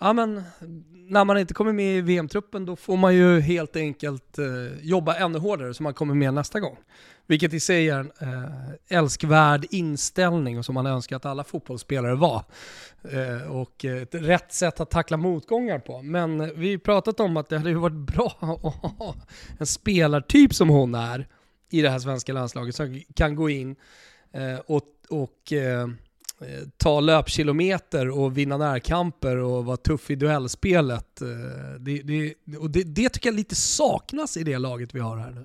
[0.00, 0.42] Ja men
[0.92, 4.46] när man inte kommer med i VM-truppen då får man ju helt enkelt eh,
[4.82, 6.76] jobba ännu hårdare så man kommer med nästa gång.
[7.26, 12.14] Vilket i sig är en eh, älskvärd inställning och som man önskar att alla fotbollsspelare
[12.14, 12.44] var.
[13.02, 16.02] Eh, och ett rätt sätt att tackla motgångar på.
[16.02, 19.14] Men vi har pratat om att det hade ju varit bra att ha
[19.58, 21.26] en spelartyp som hon är
[21.70, 23.76] i det här svenska landslaget som kan gå in
[24.32, 25.88] eh, och, och eh,
[26.76, 31.22] ta löpkilometer och vinna närkamper och vara tuff i duellspelet.
[31.22, 31.28] Eh,
[31.80, 35.30] det, det, och det, det tycker jag lite saknas i det laget vi har här
[35.30, 35.44] nu.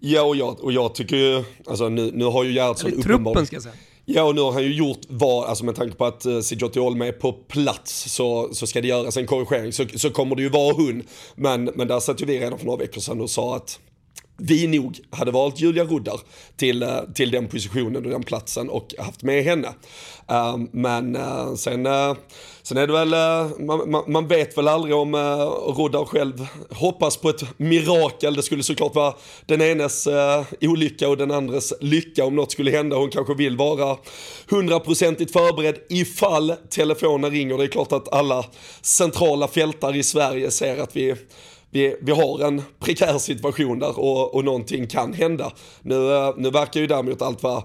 [0.00, 3.24] Ja, och jag, och jag tycker ju, alltså nu, nu har ju Gerhardsson uppenbarligen...
[3.24, 3.74] Truppen ska jag säga.
[4.10, 6.80] Ja, och nu har han ju gjort vad, alltså med tanke på att uh, Sijotti
[6.80, 9.72] Olme är på plats så, så ska det göras en korrigering.
[9.72, 11.02] Så, så kommer det ju vara hon.
[11.34, 13.80] Men, men där satt ju vi redan för några veckor sedan och sa att
[14.38, 16.20] vi nog hade valt Julia Ruddar
[16.56, 19.68] till, eh, till den positionen och den platsen och haft med henne.
[20.28, 22.14] Ehm, men eh, sen, eh,
[22.62, 23.14] sen är det väl,
[23.88, 25.16] man, man, vet väl aldrig om
[25.76, 28.34] Ruddar själv hoppas på ett mirakel.
[28.34, 29.14] Det skulle såklart vara
[29.46, 30.08] den enes
[30.60, 32.96] olycka och den andres lycka om något skulle hända.
[32.96, 33.96] Hon kanske vill vara
[34.50, 37.58] hundraprocentigt förberedd ifall telefonen ringer.
[37.58, 38.44] Det är klart att alla
[38.82, 41.14] centrala fältare i Sverige ser att vi
[41.70, 45.52] vi, vi har en prekär situation där och, och någonting kan hända.
[45.82, 47.62] Nu, eh, nu verkar ju däremot allt vara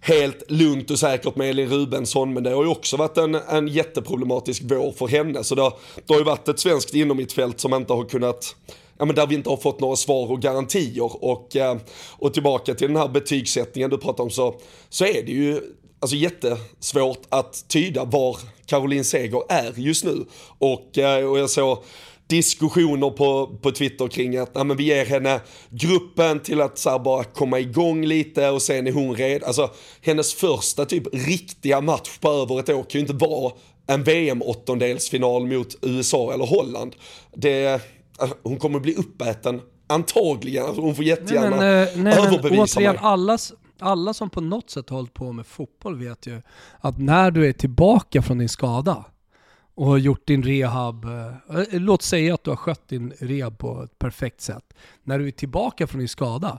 [0.00, 3.68] helt lugnt och säkert med Elin Rubensson men det har ju också varit en, en
[3.68, 5.70] jätteproblematisk vår för henne så det,
[6.06, 8.56] det har ju varit ett svenskt inomhittfält som inte har kunnat
[8.98, 11.24] ja, men där vi inte har fått några svar och garantier.
[11.24, 11.76] Och, eh,
[12.10, 14.54] och tillbaka till den här betygssättningen du pratar om så,
[14.88, 15.60] så är det ju
[16.00, 20.24] alltså jättesvårt att tyda var Caroline Seger är just nu.
[20.58, 21.78] Och, eh, och jag såg
[22.26, 26.98] diskussioner på, på Twitter kring att nej, men vi ger henne gruppen till att så
[26.98, 29.46] bara komma igång lite och sen är hon redo.
[29.46, 33.52] Alltså hennes första typ riktiga match på över ett år kan ju inte vara
[33.86, 36.96] en VM-åttondelsfinal mot USA eller Holland.
[37.34, 37.80] Det,
[38.18, 42.60] alltså, hon kommer bli uppäten Antagligen, alltså hon får jättegärna nej, men, nej, överbevisa men,
[42.60, 43.00] återigen, mig.
[43.04, 46.42] Allas, alla som på något sätt har hållit på med fotboll vet ju
[46.80, 49.04] att när du är tillbaka från din skada
[49.76, 51.32] och har gjort din rehab, eh,
[51.70, 54.74] låt säga att du har skött din rehab på ett perfekt sätt.
[55.02, 56.58] När du är tillbaka från din skada,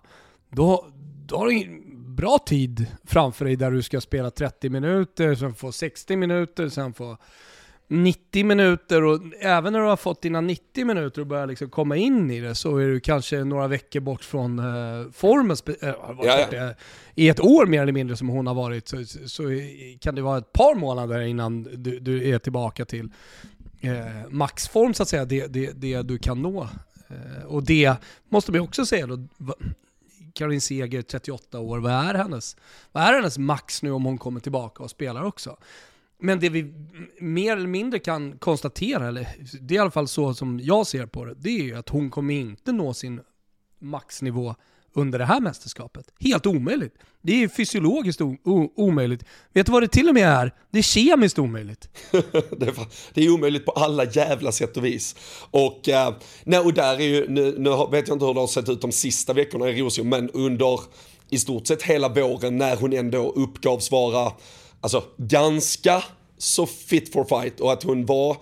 [0.49, 0.85] då,
[1.25, 5.53] då har du en bra tid framför dig där du ska spela 30 minuter, sen
[5.53, 7.17] få 60 minuter, sen få
[7.87, 11.95] 90 minuter och även när du har fått dina 90 minuter och börjar liksom komma
[11.95, 15.57] in i det så är du kanske några veckor bort från uh, formen.
[15.83, 15.89] Uh,
[16.23, 16.73] Ja, ja.
[17.15, 19.43] I ett år mer eller mindre som hon har varit så, så
[19.99, 23.05] kan det vara ett par månader innan du, du är tillbaka till
[23.83, 26.67] uh, maxform så att säga, det, det, det du kan nå.
[27.07, 27.95] Eh, och det
[28.29, 29.17] måste man också säga då,
[30.33, 32.57] Caroline Seger, 38 år, vad är, hennes,
[32.91, 35.57] vad är hennes max nu om hon kommer tillbaka och spelar också?
[36.19, 36.73] Men det vi
[37.19, 39.27] mer eller mindre kan konstatera, eller
[39.61, 41.89] det är i alla fall så som jag ser på det, det är ju att
[41.89, 43.21] hon kommer inte nå sin
[43.79, 44.55] maxnivå
[44.93, 46.05] under det här mästerskapet.
[46.19, 46.95] Helt omöjligt.
[47.21, 48.21] Det är fysiologiskt
[48.75, 49.23] omöjligt.
[49.53, 50.53] Vet du vad det till och med är?
[50.71, 51.89] Det är kemiskt omöjligt.
[53.13, 55.15] det, är, omöjligt på alla jävla sätt och vis.
[55.51, 58.47] Och, eh, nej, och där är ju, nu, nu vet jag inte hur det har
[58.47, 60.79] sett ut de sista veckorna i Rosio, men under
[61.29, 64.31] i stort sett hela våren när hon ändå uppgavs vara
[64.81, 66.03] alltså, ganska
[66.37, 68.37] så fit for fight och att hon var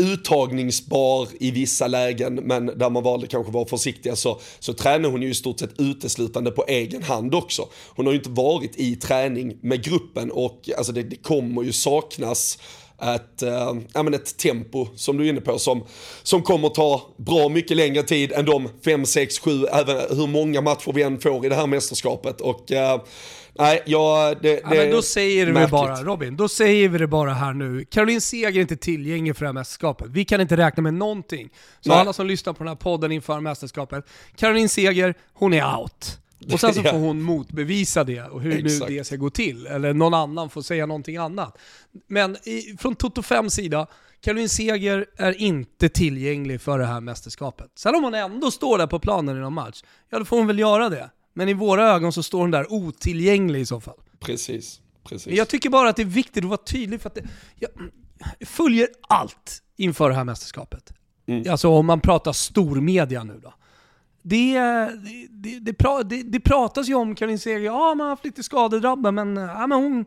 [0.00, 5.22] uttagningsbar i vissa lägen men där man valde kanske vara försiktiga så, så tränar hon
[5.22, 7.68] ju i stort sett uteslutande på egen hand också.
[7.88, 11.72] Hon har ju inte varit i träning med gruppen och alltså det, det kommer ju
[11.72, 12.58] saknas
[13.02, 15.84] ett, äh, ja, ett tempo som du är inne på som,
[16.22, 20.60] som kommer ta bra mycket längre tid än de 5, 6, 7, även hur många
[20.60, 22.40] matcher vi än får i det här mästerskapet.
[22.40, 23.00] Och äh,
[23.58, 25.70] nej, ja, det, det Ja, men då säger vi märkligt.
[25.70, 27.84] bara, Robin, då säger vi det bara här nu.
[27.84, 30.06] Caroline Seger är inte tillgänglig för det här mästerskapet.
[30.10, 31.50] Vi kan inte räkna med någonting.
[31.80, 31.98] Så Nej.
[31.98, 34.04] alla som lyssnar på den här podden inför mästerskapet,
[34.36, 36.18] Caroline Seger, hon är out.
[36.52, 38.88] Och sen så får hon motbevisa det och hur nu Exakt.
[38.88, 39.66] det ska gå till.
[39.66, 41.58] Eller någon annan får säga någonting annat.
[42.06, 43.86] Men i, från Toto 5 sida,
[44.20, 47.70] Caroline Seger är inte tillgänglig för det här mästerskapet.
[47.74, 50.46] Sen om hon ändå står där på planen i någon match, ja då får hon
[50.46, 51.10] väl göra det.
[51.40, 53.94] Men i våra ögon så står hon där otillgänglig i så fall.
[54.18, 55.32] Precis, precis.
[55.32, 57.22] Jag tycker bara att det är viktigt att vara tydlig för att det,
[57.58, 57.70] jag
[58.48, 60.92] följer allt inför det här mästerskapet.
[61.26, 61.50] Mm.
[61.50, 63.54] Alltså om man pratar stormedia nu då.
[64.22, 64.54] Det,
[65.30, 68.42] det, det, pra, det, det pratas ju om Caroline Seger, ja man har haft lite
[68.42, 70.04] skadedrabbad men, ja, men hon...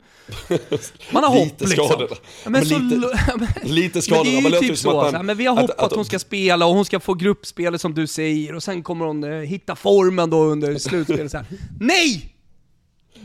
[1.12, 1.88] Man har Lite hopp liksom.
[1.88, 2.08] skadad.
[2.12, 4.78] Ja, Men Men, så, lite- men, Lite men skadad, det är men ju låter typ
[4.78, 6.66] så, att så man- här, men vi har att- hoppat att, att- hon ska spela
[6.66, 10.30] och hon ska få gruppspelet som du säger och sen kommer hon eh, hitta formen
[10.30, 11.32] då under slutspelet.
[11.32, 11.46] Så här.
[11.80, 12.36] Nej!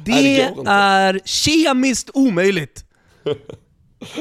[0.05, 2.85] Det, Nej, det är kemiskt omöjligt.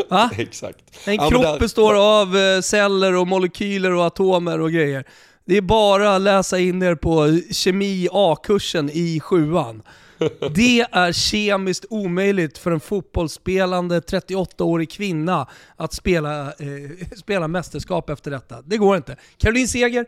[0.10, 0.30] Va?
[0.38, 0.78] Exakt.
[1.08, 5.04] En Ja, men kropp där- består av eh, celler och molekyler och atomer och grejer.
[5.48, 9.82] Det är bara att läsa in er på kemi A-kursen i sjuan.
[10.56, 18.32] Det är kemiskt omöjligt för en fotbollsspelande 38-årig kvinna att spela, eh, spela mästerskap efter
[18.32, 18.62] detta.
[18.62, 19.16] Det går inte.
[19.38, 20.06] Caroline Seger,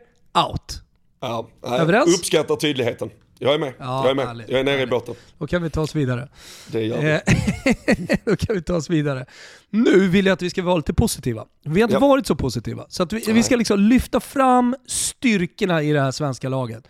[0.48, 0.82] out.
[1.20, 2.18] Ja, nej, Överens?
[2.18, 3.10] Uppskattar tydligheten.
[3.42, 3.72] Jag är med.
[3.78, 4.26] Ja, jag är med.
[4.26, 5.14] härligt, jag är nere i båten.
[5.38, 6.28] Då kan vi ta oss vidare.
[6.66, 7.10] Det gör vi.
[7.10, 9.26] Eh, Då kan vi ta oss vidare.
[9.70, 11.44] Nu vill jag att vi ska vara lite positiva.
[11.64, 11.98] Vi har inte Ja.
[12.00, 12.86] varit så positiva.
[12.88, 16.84] Så att vi, vi ska liksom lyfta fram styrkorna i det här svenska laget.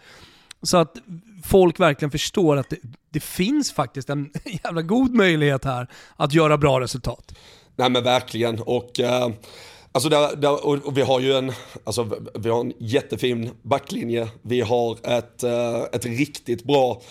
[0.62, 0.96] Så att
[1.44, 2.76] folk verkligen förstår att det,
[3.10, 4.30] det finns faktiskt en
[4.64, 7.34] jävla god möjlighet här att göra bra resultat.
[7.76, 8.60] Nej men verkligen.
[8.60, 9.28] Och, eh,
[9.92, 11.52] alltså där, där, och, vi har ju en,
[11.84, 14.28] alltså, vi har en jättefin backlinje.
[14.42, 17.02] Vi har ett, eh, ett riktigt bra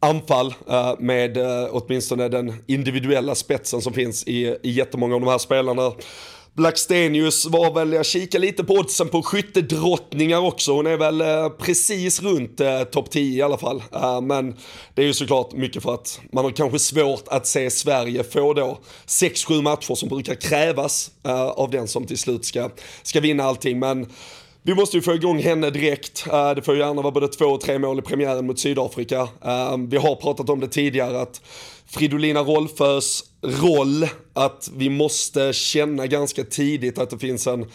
[0.00, 5.30] anfall eh, med eh, åtminstone den individuella spetsen som finns i, i jättemånga av de
[5.30, 5.92] här spelarna.
[6.58, 10.72] Blackstenius var väl, jag kikade lite på oddsen på skyttedrottningar också.
[10.72, 13.82] Hon är väl eh, precis runt eh, topp 10 i alla fall.
[13.92, 14.56] Eh, men
[14.94, 18.54] det är ju såklart mycket för att man har kanske svårt att se Sverige få
[18.54, 22.70] då 6-7 matcher som brukar krävas eh, av den som till slut ska,
[23.02, 23.78] ska vinna allting.
[23.78, 24.06] Men
[24.62, 26.26] vi måste ju få igång henne direkt.
[26.32, 29.20] Eh, det får ju gärna vara både två och tre mål i premiären mot Sydafrika.
[29.44, 31.40] Eh, vi har pratat om det tidigare att
[31.90, 37.66] Fridolina Rolfös roll, att vi måste känna ganska tidigt att det finns en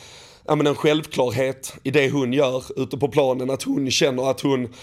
[0.47, 3.49] ja, men en självklarhet i det hon gör ute på planen.
[3.49, 4.73] Att hon känner att hon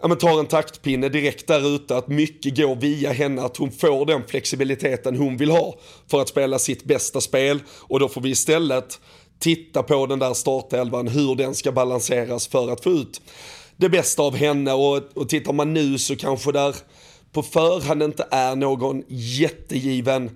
[0.00, 3.70] ja, men tar en taktpinne direkt där ute, att mycket går via henne, att hon
[3.70, 5.78] får den flexibiliteten hon vill ha
[6.10, 7.62] för att spela sitt bästa spel.
[7.70, 9.00] Och då får vi istället
[9.38, 13.20] titta på den där startelvan, hur den ska balanseras för att få ut
[13.76, 14.72] det bästa av henne.
[14.72, 16.74] Och, och tittar man nu så kanske där
[17.32, 20.30] på förhand inte är någon jättegiven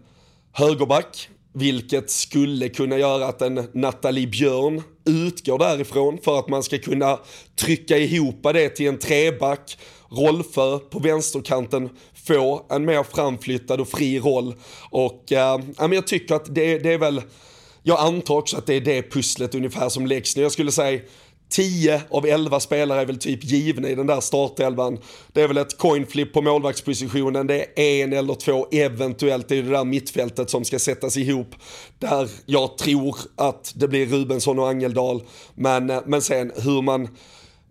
[0.52, 1.28] högerback.
[1.55, 7.18] Vilket skulle kunna göra att en Nathalie Björn utgår därifrån för att man ska kunna
[7.57, 9.78] trycka ihop det till en treback.
[10.11, 11.90] Rolfö på vänsterkanten
[12.26, 14.55] få en mer framflyttad och fri roll.
[14.90, 17.22] Och eh, jag tycker att det, det är väl,
[17.83, 20.42] jag antar också att det är det pusslet ungefär som läggs nu.
[20.42, 21.00] Jag skulle säga
[21.53, 24.99] 10 av 11 spelare är väl typ givna i den där startelvan.
[25.33, 29.71] Det är väl ett coinflip på målvaktspositionen, det är en eller två eventuellt i det
[29.71, 31.55] där mittfältet som ska sättas ihop.
[31.99, 35.23] Där jag tror att det blir Rubensson och Angeldal.
[35.55, 37.09] Men, eh, men sen hur man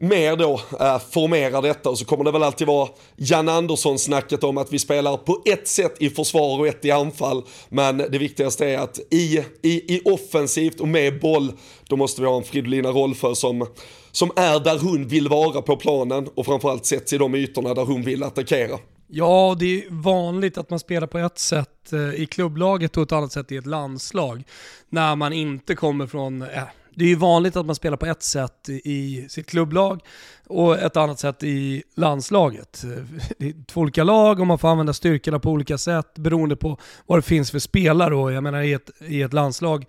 [0.01, 4.57] mer då äh, formerar detta och så kommer det väl alltid vara Jan Andersson-snacket om
[4.57, 7.43] att vi spelar på ett sätt i försvar och ett i anfall.
[7.69, 11.51] Men det viktigaste är att i, i, i offensivt och med boll,
[11.87, 13.67] då måste vi ha en Fridolina Rolfö som,
[14.11, 17.85] som är där hon vill vara på planen och framförallt sätts i de ytorna där
[17.85, 18.79] hon vill attackera.
[19.13, 23.11] Ja, det är vanligt att man spelar på ett sätt eh, i klubblaget och ett
[23.11, 24.43] annat sätt i ett landslag.
[24.89, 26.63] När man inte kommer från, äh,
[26.95, 30.01] det är ju vanligt att man spelar på ett sätt i sitt klubblag
[30.47, 32.83] och ett annat sätt i landslaget.
[33.37, 36.77] Det är två olika lag och man får använda styrkorna på olika sätt beroende på
[37.05, 38.15] vad det finns för spelare.
[38.15, 39.85] Och jag menar i ett, i ett landslag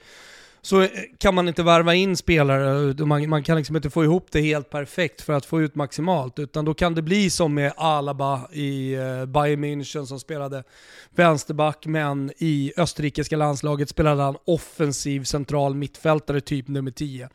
[0.64, 4.04] så eh, kan man inte värva in spelare, eh, man, man kan liksom inte få
[4.04, 6.38] ihop det helt perfekt för att få ut maximalt.
[6.38, 10.64] Utan då kan det bli som med Alaba i eh, Bayern München som spelade
[11.10, 17.28] vänsterback, men i österrikiska landslaget spelade han offensiv central mittfältare, typ nummer 10.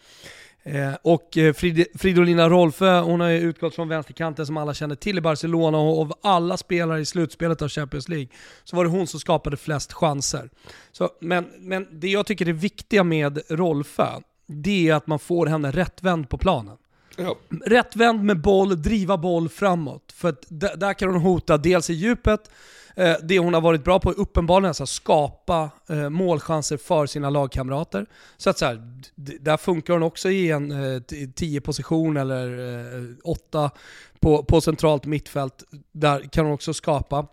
[0.68, 4.96] Eh, och eh, Frid Fridolina Rolfö, hon har ju utgått från vänsterkanten som alla känner
[4.96, 8.28] till i Barcelona och av alla spelare i slutspelet av Champions League
[8.64, 10.50] så var det hon som skapade flest chanser.
[10.92, 14.10] Så, men, men det jag tycker är viktiga med Rolfö,
[14.48, 16.78] det är att man får henne rättvänd på planen.
[17.18, 17.38] Ja.
[17.66, 20.12] Rättvänd med boll, driva boll framåt.
[20.16, 22.50] För att där kan hon hota dels i djupet,
[22.98, 27.30] Eh, det hon har varit bra på är uppenbarligen att skapa eh, målchanser för sina
[27.30, 28.06] lagkamrater.
[28.38, 28.82] Så att så här,
[29.16, 31.04] där funkar hon också i en
[31.36, 32.60] 10 eh, position eller
[32.98, 33.72] eh, 8
[34.20, 35.64] på, på centralt mittfält.
[35.92, 37.28] Där kan hon också skapa.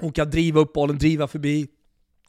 [0.00, 1.66] Hon kan driva upp bollen, driva förbi,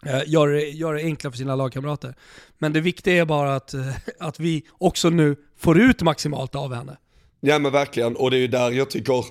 [0.06, 2.16] Eh, gör det, gör det enklare för sina lagkamrater.
[2.58, 3.88] Men det viktiga är bara att, eh,
[4.20, 6.98] att vi också nu får ut maximalt av henne.
[7.40, 9.26] Ja men verkligen, och det är ju där jag tycker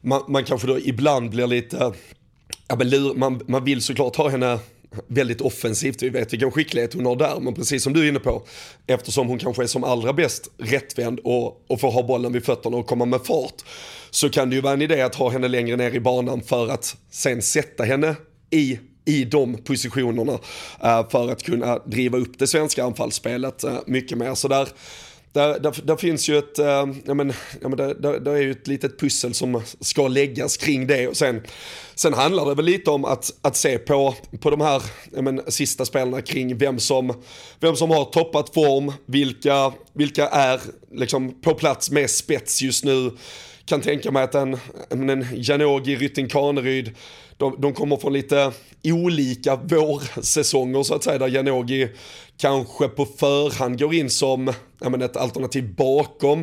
[0.00, 1.92] man, man kanske då ibland blir lite
[2.68, 4.58] Ja, men lur, man, man vill såklart ha henne
[5.06, 8.18] väldigt offensivt, vi vet vilken skicklighet hon har där, men precis som du är inne
[8.18, 8.42] på,
[8.86, 12.76] eftersom hon kanske är som allra bäst rättvänd och, och får ha bollen vid fötterna
[12.76, 13.54] och komma med fart,
[14.10, 16.68] så kan det ju vara en idé att ha henne längre ner i banan för
[16.68, 18.16] att sen sätta henne
[18.50, 20.38] i i de positionerna
[20.82, 24.34] eh, för att kunna driva upp det svenska anfallsspelet eh, mycket mer.
[24.34, 24.68] Så där,
[25.32, 28.40] där, där, där, finns ju ett, äh, ja men, ja men där, där, där, är
[28.40, 31.42] ju ett litet pussel som ska läggas kring det och sen,
[31.94, 35.40] sen handlar det väl lite om att, att se på, på de här ja men,
[35.48, 37.22] sista spelarna kring vem som,
[37.60, 40.60] vem som har toppat form, vilka, vilka är
[40.92, 43.10] liksom på plats med spets just nu.
[43.64, 44.58] Kan tänka mig att en,
[44.90, 46.94] en Janogy Rytting Kaneryd
[47.42, 48.52] de, de kommer från lite
[48.84, 51.88] olika vårsäsonger så att säga, där Janogy
[52.36, 56.40] kanske på förhand går in som menar, ett alternativ bakom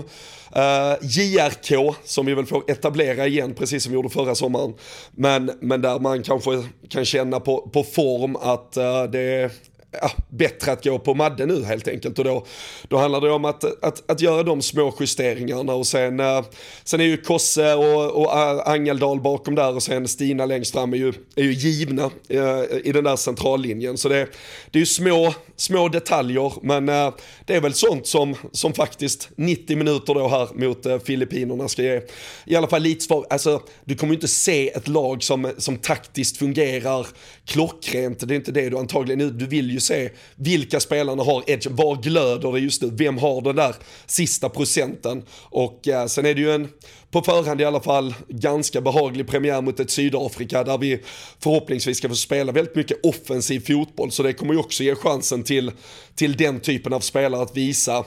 [0.56, 4.74] eh, uh, JRK, som vi väl får etablera igen, precis som vi gjorde förra sommaren.
[5.12, 9.52] Men, men där man kanske kan känna på, på form att uh, det
[9.92, 12.20] ja, bättre att gå på Madde nu helt enkelt.
[12.20, 12.46] Och då,
[12.88, 16.46] då handlar det om att, att, att göra de små justeringarna och sen, eh,
[16.84, 20.98] sen är ju Kosse och, och Angeldal bakom där och sen Stina längst fram är
[20.98, 23.98] ju, är ju givna eh, i den där centrallinjen.
[23.98, 24.28] Så det,
[24.72, 27.14] det är ju små, små detaljer men eh,
[27.46, 32.02] det är väl sånt som, som faktiskt 90 minuter då här mot Filippinerna ska ge
[32.46, 33.26] i alla fall lite svar.
[33.30, 37.08] Alltså du kommer ju inte se ett lag som, som taktiskt fungerar
[37.46, 38.28] klockrent.
[38.28, 41.68] Det är inte det du antagligen, du vill ju ju se vilka spelarna har edge,
[41.68, 45.24] var glöder det just nu, vem har den där sista procenten.
[45.44, 46.68] Och eh, sen är det ju en,
[47.12, 51.00] på förhand i alla fall, ganska behaglig premiär mot ett Sydafrika där vi
[51.40, 54.12] förhoppningsvis ska få spela väldigt mycket offensiv fotboll.
[54.12, 55.72] Så det kommer ju också ge chansen till,
[56.16, 58.06] till den typen av spelare att visa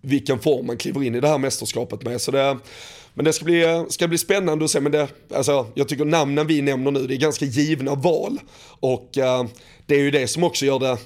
[0.00, 2.20] vilken form man kliver in i det här mästerskapet med.
[2.20, 2.58] Så det,
[3.14, 4.80] men det ska bli, ska bli spännande att se.
[4.80, 8.40] Men det, alltså, jag tycker namnen vi nämner nu, det är ganska givna val.
[8.80, 9.44] Och eh,
[9.86, 10.98] det är ju det som också gör det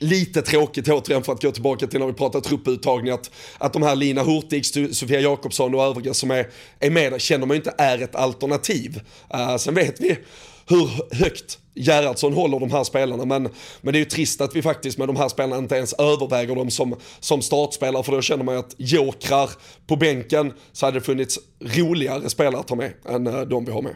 [0.00, 3.82] lite tråkigt återigen för att gå tillbaka till när vi pratade trupputtagning att, att de
[3.82, 4.66] här Lina Hurtig,
[4.96, 6.46] Sofia Jakobsson och övriga som är,
[6.80, 9.00] är med känner man ju inte är ett alternativ.
[9.34, 10.18] Uh, sen vet vi
[10.66, 13.48] hur högt Gerhardsson håller de här spelarna men,
[13.80, 16.54] men det är ju trist att vi faktiskt med de här spelarna inte ens överväger
[16.54, 19.50] dem som, som startspelare för då känner man ju att jokrar
[19.86, 23.72] på bänken så hade det funnits roligare spelare att ta med än eh, de vi
[23.72, 23.94] har med.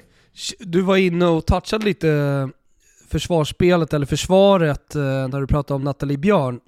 [0.59, 2.09] Du var inne och touchade lite
[3.13, 6.61] försvarsspelet eller försvaret eh, när du pratade om Nathalie Björn.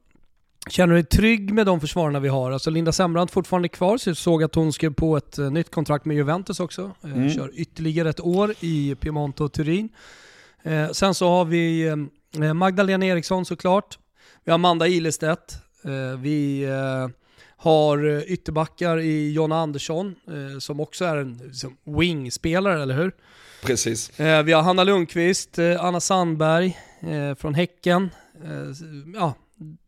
[0.68, 2.52] Känner du dig trygg med de försvararna vi har?
[2.52, 5.70] Alltså Linda Sembrant fortfarande kvar, så jag såg att hon skrev på ett uh, nytt
[5.70, 6.82] kontrakt med Juventus också.
[7.04, 7.30] Uh, mm.
[7.30, 9.88] Kör ytterligare ett år i Piemonte och Turin.
[10.92, 11.92] Sen så har vi
[12.54, 13.98] Magdalena Eriksson såklart.
[14.44, 15.56] Vi har Amanda Ilestedt.
[16.18, 16.66] vi
[17.64, 20.14] har ytterbackar i Jonna Andersson
[20.60, 21.52] som också är en
[21.84, 23.12] wing-spelare, eller hur?
[23.62, 24.12] Precis.
[24.18, 26.78] vi har Hanna Lundqvist, Anna Sandberg
[27.38, 28.10] från Häcken.
[29.14, 29.34] ja,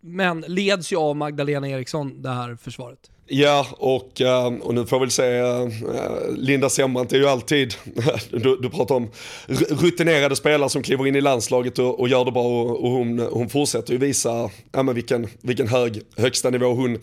[0.01, 3.11] men leds ju av Magdalena Eriksson, det här försvaret.
[3.29, 7.75] Ja, och, eh, och nu får vi väl eh, Linda Sembrant är ju alltid,
[8.31, 9.11] du, du pratar om
[9.69, 13.19] rutinerade spelare som kliver in i landslaget och, och gör det bra och, och hon,
[13.19, 16.99] hon fortsätter ju visa ja, men vilken, vilken hög högsta nivå hon,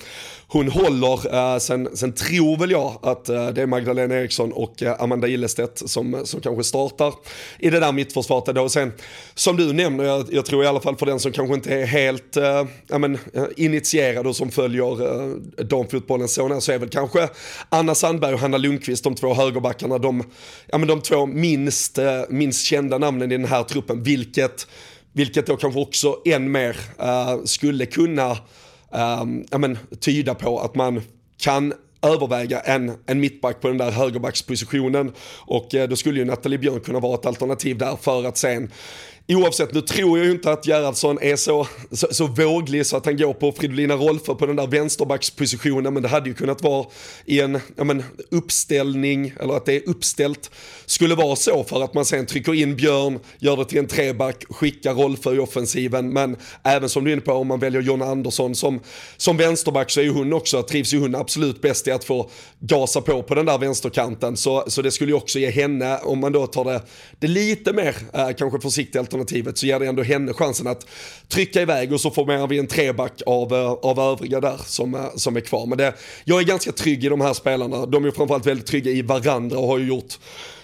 [0.48, 1.36] hon håller.
[1.36, 6.22] Eh, sen, sen tror väl jag att det är Magdalena Eriksson och Amanda Illestedt som,
[6.26, 7.14] som kanske startar
[7.60, 8.58] i det där mittförsvaret.
[8.58, 8.92] Och sen
[9.36, 11.86] som du nämner, jag, jag, tror i alla fall för den som kanske inte är
[11.86, 12.38] helt
[12.88, 13.18] ja, men,
[13.58, 17.30] initierad och som följer damfotboll uh, damfotbollen så, så är väl kanske
[17.70, 20.24] Anna Sandberg och Hanna Lundqvist, de två högerbackarna, de,
[20.68, 24.04] ja, men de två minst, eh, minst kända namnen i den här truppen.
[24.04, 24.68] Vilket,
[25.14, 30.76] vilket då kanske också än mer eh, skulle kunna uh, ja, men, tyda på att
[30.76, 31.02] man
[31.38, 35.14] kan överväga en, en mittback på den där högerbackspositionen.
[35.40, 38.72] Och eh, då skulle ju Nathalie Björn kunna vara ett alternativ där för att sen
[39.28, 43.06] Oavsett, nu tror jag ju inte att Gerhardsson är så, så, så våglig så att
[43.06, 46.86] han går på Fridolina Rolfö på den där vänsterbackspositionen, men det hade ju kunnat vara
[47.26, 50.52] i en ja, men, uppställning, eller att det är uppställt,
[50.86, 54.46] skulle vara så för att man sen trycker in Björn, gör det till en treback,
[54.50, 58.06] skickar Rolfö i offensiven, men även som du är inne på, om man väljer Jonna
[58.06, 58.80] Andersson som,
[59.18, 62.30] som vänsterback så är ju hon också, trivs ju hon absolut bäst i att få
[62.60, 66.20] gasa på på den där vänsterkanten, så, så det skulle ju också ge henne, om
[66.20, 66.82] man då tar det,
[67.20, 70.88] det lite mer eh, kanske försiktigt alternativet så ger det ändå henne chansen att
[71.28, 75.06] trycka iväg och så får vi en treback av, eh, av övriga där som, eh,
[75.16, 75.66] som är kvar.
[75.66, 75.94] Men det,
[76.26, 77.86] jag är ganska trygg i de här spelarna.
[77.86, 80.18] De är framförallt väldigt trygga i varandra och har ju gjort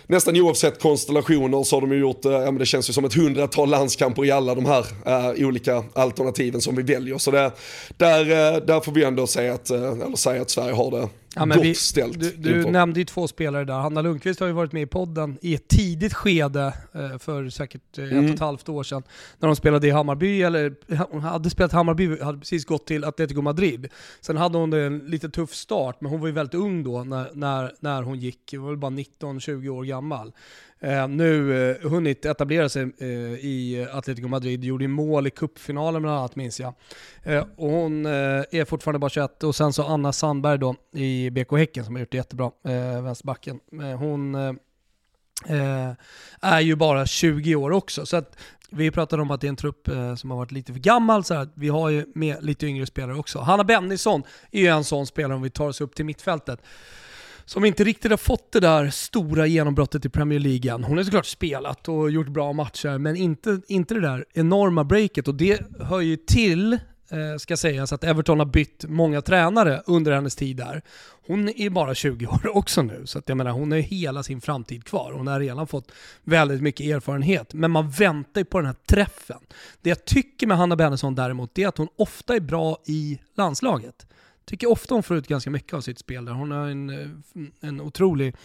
[0.07, 3.05] nästan oavsett konstellationer så har de ju gjort, eh, ja men det känns ju som
[3.05, 7.17] ett hundratal landskamper i alla de här uh, olika alternativen som vi väljer.
[7.17, 7.51] Så det,
[7.97, 11.09] där, uh, där får vi ändå säga att, uh, eller säga att Sverige har det
[11.39, 12.19] ja, gott ställt.
[12.19, 13.73] Du, du nämnde ju två spelare där.
[13.73, 16.73] Hanna Lundqvist har ju varit med i podden i ett tidigt skede
[17.19, 18.09] för säkert mm.
[18.09, 18.39] ett och ett mm.
[18.39, 19.03] halvt år sedan.
[19.39, 20.75] När de spelade i Hammarby, eller
[21.11, 23.87] hon hade spelat Hammarby, hade precis gått till Atletico Madrid.
[24.21, 27.29] Sen hade hon en lite tuff start, men hon var ju väldigt ung då när,
[27.33, 28.51] när, när hon gick.
[28.51, 30.27] Hon var väl bara 19-20 år gammal.
[30.27, 30.33] Eh,
[30.81, 33.07] Eh, nu eh, hunnit etablera sig eh,
[33.45, 36.73] i Atletico Madrid, gjorde mål i cupfinalen bland annat minns jag.
[37.23, 38.11] Eh, och hon eh,
[38.51, 41.99] är fortfarande bara 21 och sen så Anna Sandberg då i BK Häcken som har
[41.99, 43.59] gjort det jättebra, eh, vänsterbacken.
[43.81, 45.91] Eh, hon eh,
[46.41, 48.05] är ju bara 20 år också.
[48.05, 48.37] Så att
[48.71, 51.23] vi pratade om att det är en trupp eh, som har varit lite för gammal,
[51.23, 53.39] så här, vi har ju med lite yngre spelare också.
[53.39, 56.61] Hanna Bennison är ju en sån spelare om vi tar oss upp till mittfältet
[57.49, 60.83] som inte riktigt har fått det där stora genombrottet i Premier League än.
[60.83, 65.27] Hon har såklart spelat och gjort bra matcher, men inte, inte det där enorma breaket.
[65.27, 70.11] Och det hör ju till, eh, ska sägas, att Everton har bytt många tränare under
[70.11, 70.81] hennes tid där.
[71.27, 74.41] Hon är bara 20 år också nu, så att jag menar, hon har hela sin
[74.41, 75.11] framtid kvar.
[75.11, 75.91] Hon har redan fått
[76.23, 79.39] väldigt mycket erfarenhet, men man väntar ju på den här träffen.
[79.81, 83.19] Det jag tycker med Hanna Bennison däremot, det är att hon ofta är bra i
[83.37, 84.05] landslaget
[84.49, 86.33] tycker ofta hon får ut ganska mycket av sitt spel där.
[86.33, 87.07] Hon har en, eh,
[87.61, 88.35] en otrolig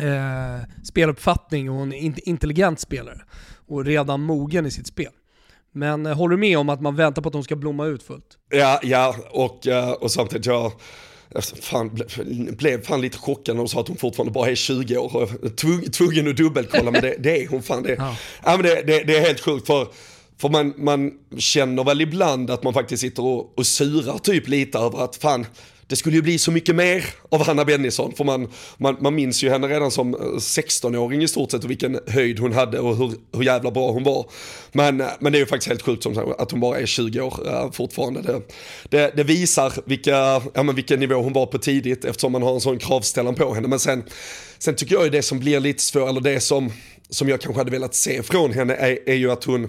[0.00, 1.92] eh, speluppfattning och en
[2.28, 3.20] intelligent spelare.
[3.68, 5.12] Och redan mogen i sitt spel.
[5.72, 8.02] Men eh, håller du med om att man väntar på att hon ska blomma ut
[8.02, 8.38] fullt?
[8.50, 10.72] Ja, ja och, eh, och samtidigt jag
[11.62, 12.00] fan,
[12.58, 15.48] blev fan lite chockad när de sa att hon fortfarande bara är 20 år.
[15.56, 17.82] Tvungen, tvungen att dubbelkolla men det, det är hon fan.
[17.82, 18.16] Det, ja.
[18.44, 19.88] ja men det, det, det är helt sjukt för
[20.38, 24.78] för man, man känner väl ibland att man faktiskt sitter och, och surar typ lite
[24.78, 25.46] över att fan,
[25.88, 28.12] det skulle ju bli så mycket mer av Hanna Bennison.
[28.12, 31.70] För man, man, man minns ju henne redan som eh, 16-åring i stort sett och
[31.70, 34.30] vilken höjd hon hade och hur, hur jävla bra hon var.
[34.72, 37.20] Men, eh, men det är ju faktiskt helt sjukt som att hon bara är 20
[37.20, 38.22] år äh, fortfarande.
[38.22, 38.42] Det,
[38.90, 42.54] det, det, visar vilka, ja, men vilken nivå hon var på tidigt eftersom man har
[42.54, 43.68] en sån kravställan på henne.
[43.68, 44.04] Men sen,
[44.58, 46.72] sen tycker jag ju det som blir lite svårt, eller det som,
[47.10, 49.68] som jag kanske hade velat se från henne är, är ju att hon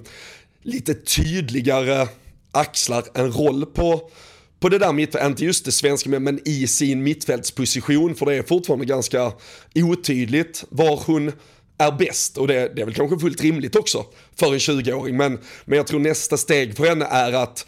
[0.61, 2.07] lite tydligare
[2.51, 4.11] axlar en roll på
[4.59, 8.43] på det där mittfältet, inte just det svenska men i sin mittfältsposition för det är
[8.43, 9.31] fortfarande ganska
[9.75, 11.31] otydligt var hon
[11.77, 14.05] är bäst och det, det är väl kanske fullt rimligt också
[14.35, 17.65] för en 20-åring men, men jag tror nästa steg för henne är att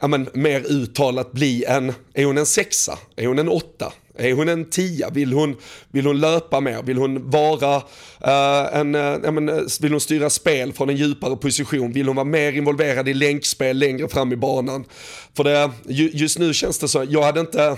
[0.00, 2.98] ja, men, mer uttalat bli en, är hon en sexa?
[3.16, 3.92] Är hon en åtta?
[4.18, 5.10] Är hon en tia?
[5.10, 5.56] Vill hon,
[5.90, 6.82] vill hon löpa mer?
[6.82, 10.96] Vill hon vara uh, en, uh, ja, men, eh, vill hon styra spel från en
[10.96, 11.92] djupare position?
[11.92, 14.84] Vill hon vara mer involverad i länkspel längre fram i banan?
[15.36, 17.76] För det, just nu känns det så, jag hade inte,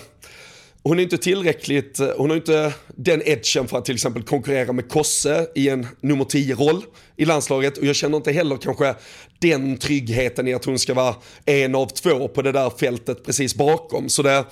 [0.84, 4.72] hon är inte tillräckligt, eh, hon har inte den edgen för att till exempel konkurrera
[4.72, 6.84] med Kosse i en nummer 10-roll
[7.16, 8.94] i landslaget och jag känner inte heller kanske
[9.38, 11.14] den tryggheten i att hon ska vara
[11.44, 14.08] en av två på det där fältet precis bakom.
[14.08, 14.44] Så det,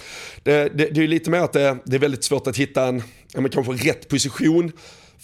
[0.42, 3.02] det, det, det är lite mer att det, det, är väldigt svårt att hitta en,
[3.32, 4.72] ja, men kanske rätt position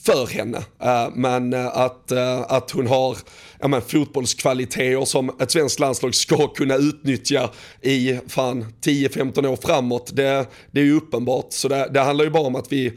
[0.03, 0.59] för henne.
[0.59, 3.17] Uh, men uh, att, uh, att hon har
[3.61, 7.51] ja, men, fotbollskvaliteter som ett svenskt landslag ska kunna utnyttja
[7.83, 11.47] i fan 10-15 år framåt, det, det är ju uppenbart.
[11.51, 12.93] Så det, det handlar ju bara om att vi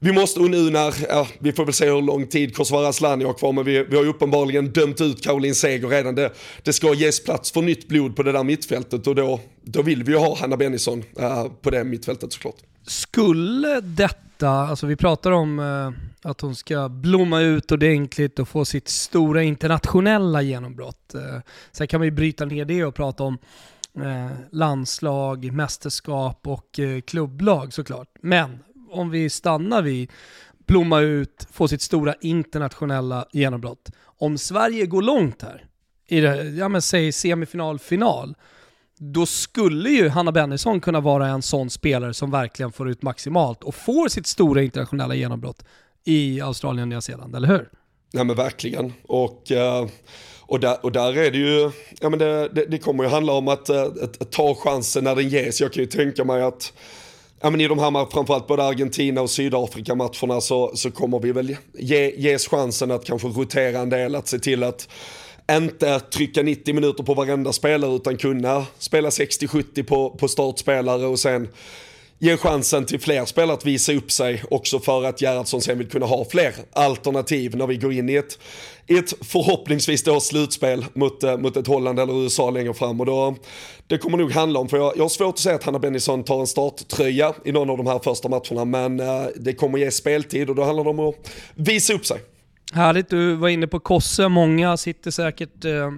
[0.00, 3.24] vi måste, och nu när, ja, vi får väl se hur lång tid Kosovare Asllani
[3.24, 6.14] har kvar, men vi, vi har ju uppenbarligen dömt ut Caroline Seger redan.
[6.14, 6.32] Det,
[6.62, 10.04] det ska ges plats för nytt blod på det där mittfältet och då, då vill
[10.04, 12.56] vi ju ha Hanna Bennison uh, på det mittfältet såklart.
[12.86, 15.90] Skulle detta, alltså vi pratar om uh,
[16.22, 21.14] att hon ska blomma ut ordentligt och få sitt stora internationella genombrott.
[21.14, 21.40] Eh,
[21.72, 23.38] sen kan vi bryta ner det och prata om
[23.96, 28.08] eh, landslag, mästerskap och eh, klubblag såklart.
[28.22, 28.58] Men
[28.90, 30.10] om vi stannar vid
[30.66, 33.90] blomma ut, få sitt stora internationella genombrott.
[34.04, 35.64] Om Sverige går långt här,
[36.08, 38.34] i det, ja men säg semifinal, final,
[38.98, 43.64] då skulle ju Hanna Bennison kunna vara en sån spelare som verkligen får ut maximalt
[43.64, 45.64] och får sitt stora internationella genombrott
[46.08, 47.68] i Australien och Nya Zeeland, eller hur?
[48.12, 48.92] Nej men verkligen.
[49.02, 49.86] Och, eh,
[50.40, 53.32] och, där, och där är det ju, ja men det, det, det kommer ju handla
[53.32, 55.60] om eh, att, att, att, ta chansen när den ges.
[55.60, 56.72] Jag kan ju tänka mig att
[57.40, 61.32] ja, men i de här framförallt både Argentina och Sydafrika matcherna så, så kommer vi
[61.32, 64.88] väl ge, ges chansen att kanske rotera en del, att se till att
[65.50, 71.18] inte trycka 90 minuter på varenda spelare utan kunna spela 60-70 på, på startspelare och
[71.18, 71.48] sen
[72.18, 75.88] ge chansen till fler spelare att visa upp sig också för att Gerhardsson sen vill
[75.88, 78.38] kunna ha fler alternativ när vi går in i ett,
[78.86, 83.36] ett förhoppningsvis då slutspel mot, eh, mot ett Holland eller USA längre fram och då
[83.86, 86.24] det kommer nog handla om, för jag, jag har svårt att säga att Hanna Bennison
[86.24, 89.90] tar en starttröja i någon av de här första matcherna men eh, det kommer ge
[89.90, 91.14] speltid och då handlar det om att
[91.54, 92.20] visa upp sig.
[92.72, 95.90] Härligt, du var inne på Kosse, många sitter säkert eh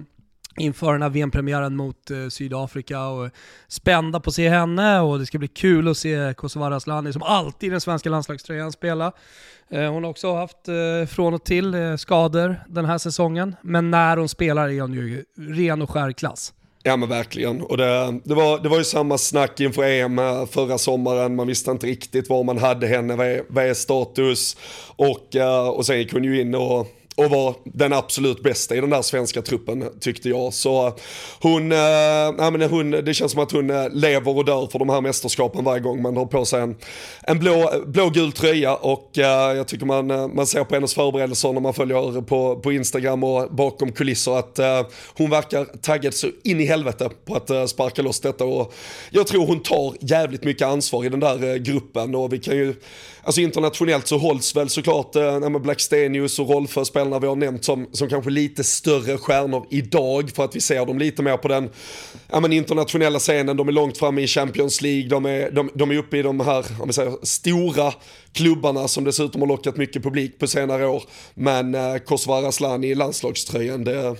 [0.57, 3.29] inför den här VM-premiären mot eh, Sydafrika och
[3.67, 7.23] spända på att se henne och det ska bli kul att se Kosovare Asllani som
[7.23, 9.11] alltid i den svenska landslagströjan spela.
[9.69, 13.91] Eh, hon har också haft eh, från och till eh, skador den här säsongen, men
[13.91, 16.53] när hon spelar är hon ju ren och skär klass.
[16.83, 17.61] Ja men verkligen.
[17.61, 21.35] Och det, det, var, det var ju samma snack inför EM eh, förra sommaren.
[21.35, 24.57] Man visste inte riktigt var man hade henne, vad är, vad är status?
[24.95, 26.87] Och, eh, och sen gick hon ju in och
[27.25, 30.53] och var den absolut bästa i den där svenska truppen tyckte jag.
[30.53, 30.93] Så eh,
[31.41, 34.89] hon, äh, men hon, det känns som att hon eh, lever och dör för de
[34.89, 36.75] här mästerskapen varje gång man har på sig en,
[37.21, 38.75] en blå, blå tröja.
[38.75, 42.71] Och äh, jag tycker man, man ser på hennes förberedelser när man följer på, på
[42.71, 44.59] Instagram och bakom kulisser att
[45.17, 48.45] hon verkar taggad så in i helvete på att sparka loss detta.
[48.45, 48.73] Och
[49.09, 52.15] jag tror hon tar jävligt mycket ansvar i den där gruppen.
[52.15, 52.75] Och vi kan ju
[53.23, 57.87] Alltså internationellt så hålls väl såklart äh, Blackstenius och Rolfö spelarna vi har nämnt som,
[57.91, 61.69] som kanske lite större stjärnor idag för att vi ser dem lite mer på den
[62.31, 63.57] ja, men internationella scenen.
[63.57, 66.39] De är långt framme i Champions League, de är, de, de är uppe i de
[66.39, 67.93] här om säger, stora
[68.33, 71.03] klubbarna som dessutom har lockat mycket publik på senare år.
[71.35, 74.15] Men eh, Kosovare Asllani i landslagströjan, det,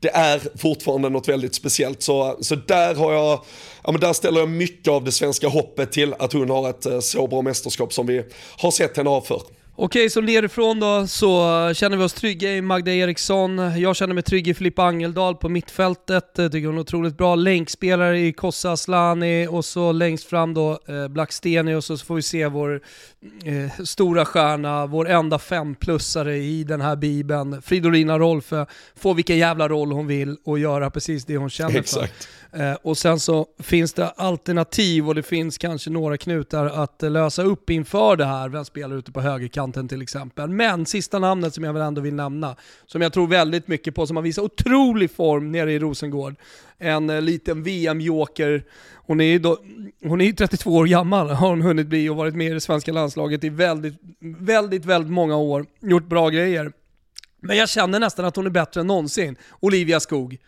[0.00, 2.02] det är fortfarande något väldigt speciellt.
[2.02, 3.40] Så, så där har jag,
[3.84, 6.86] ja men där ställer jag mycket av det svenska hoppet till att hon har ett
[6.86, 8.22] eh, så bra mästerskap som vi
[8.58, 9.42] har sett henne ha för.
[9.76, 11.30] Okej, så nerifrån då så
[11.74, 13.80] känner vi oss trygga i Magda Eriksson.
[13.80, 16.30] Jag känner mig trygg i Filippa Angeldal på mittfältet.
[16.36, 17.34] Jag tycker hon är otroligt bra.
[17.34, 22.22] Länkspelare i Kossa Aslani och så längst fram då eh, Blacksteni och så får vi
[22.22, 22.82] se vår
[23.44, 27.62] eh, stora stjärna, vår enda femplussare i den här bibeln.
[27.62, 32.24] Fridolina Rolfö får vilken jävla roll hon vill och göra precis det hon känner Exakt.
[32.24, 32.32] för.
[32.52, 37.42] Eh, och sen så finns det alternativ och det finns kanske några knutar att lösa
[37.42, 38.48] upp inför det här.
[38.48, 40.48] Vem spelar ute på högerkanten till exempel.
[40.48, 42.56] Men sista namnet som jag väl ändå vill nämna,
[42.86, 46.34] som jag tror väldigt mycket på, som har visat otrolig form nere i Rosengård.
[46.78, 48.64] En eh, liten VM-joker.
[49.12, 49.58] Hon är ju då,
[50.02, 52.92] hon är 32 år gammal, har hon hunnit bli och varit med i det svenska
[52.92, 53.94] landslaget i väldigt,
[54.38, 55.66] väldigt, väldigt många år.
[55.80, 56.72] Gjort bra grejer.
[57.40, 59.36] Men jag känner nästan att hon är bättre än någonsin.
[59.60, 60.38] Olivia Skog.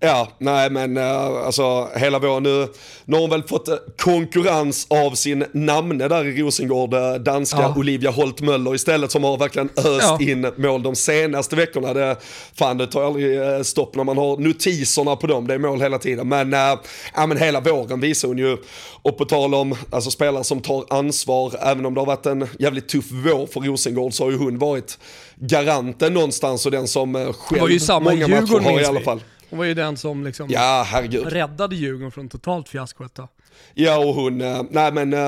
[0.00, 2.68] Ja, nej men uh, alltså hela vår nu,
[3.04, 7.60] nu har hon väl fått uh, konkurrens av sin namne där i Rosengård, uh, danska
[7.60, 7.74] ja.
[7.76, 10.18] Olivia Holt Möller istället som har verkligen öst ja.
[10.20, 11.94] in mål de senaste veckorna.
[11.94, 12.16] Det,
[12.54, 15.98] fan det tar aldrig stopp när man har notiserna på dem, det är mål hela
[15.98, 16.28] tiden.
[16.28, 18.56] Men, ja, men hela våren visar hon ju,
[19.02, 22.48] och på tal om alltså, spelare som tar ansvar, även om det har varit en
[22.58, 24.98] jävligt tuff vår för Rosengård så har ju hon varit
[25.36, 29.20] garanten någonstans och den som själv många matcher har i alla fall.
[29.50, 31.26] Hon var ju den som liksom ja, herregud.
[31.26, 33.28] räddade Djurgården från totalt fiasko ett tag.
[33.78, 35.18] Ja och hon, eh, nej men eh,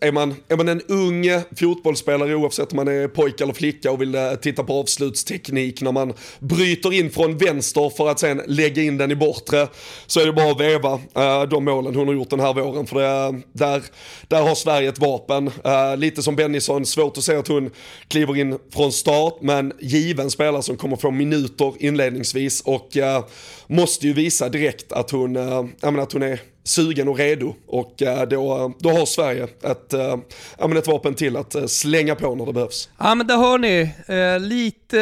[0.00, 1.24] är, man, är man en ung
[1.56, 5.92] fotbollsspelare oavsett om man är pojke eller flicka och vill eh, titta på avslutsteknik när
[5.92, 9.68] man bryter in från vänster för att sen lägga in den i bortre
[10.06, 11.00] så är det bara att veva
[11.46, 12.86] de målen hon har gjort den här våren.
[12.86, 13.82] För det, där,
[14.28, 15.50] där har Sverige ett vapen.
[15.96, 17.70] Lite som Bennison, svårt att se att hon
[18.08, 22.96] kliver in från start men given spelare som kommer få minuter inledningsvis och
[23.70, 28.28] måste ju visa direkt att hon, äh, att hon är sugen och redo och eh,
[28.28, 30.18] då, eh, då har Sverige ett, eh,
[30.76, 32.88] ett vapen till att slänga på när det behövs.
[32.98, 33.90] Ja men där hör ni,
[34.40, 34.98] lite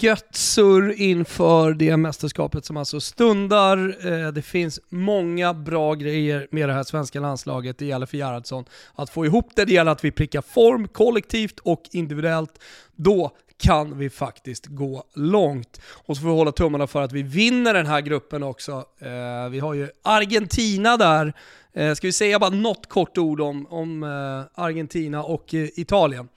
[0.00, 4.32] gött surr inför det mästerskapet som alltså stundar.
[4.32, 7.78] det finns många bra grejer med det här svenska landslaget.
[7.78, 9.64] Det gäller för Gerhardsson att få ihop det.
[9.64, 12.58] Det gäller att vi prickar form kollektivt och individuellt.
[12.96, 15.80] Då kan vi faktiskt gå långt.
[15.86, 18.84] Och så får vi hålla tummarna för att vi vinner den här gruppen också.
[18.98, 21.32] Eh, vi har ju Argentina där.
[21.72, 26.28] Eh, ska vi säga bara något kort ord om, om eh, Argentina och eh, Italien?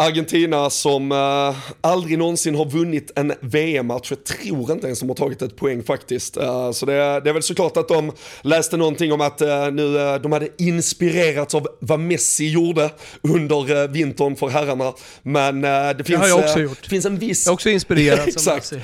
[0.00, 4.10] Argentina som uh, aldrig någonsin har vunnit en VM-match.
[4.10, 6.36] Jag tror inte ens de har tagit ett poäng faktiskt.
[6.36, 10.18] Uh, så det, det, är väl såklart att de läste någonting om att uh, nu,
[10.22, 12.90] de hade inspirerats av vad Messi gjorde
[13.22, 14.92] under vintern för herrarna.
[15.22, 16.86] Men det, finns, det har jag också gjort.
[16.86, 17.46] finns en viss...
[17.46, 18.80] Jag har också inspirerats av Messi.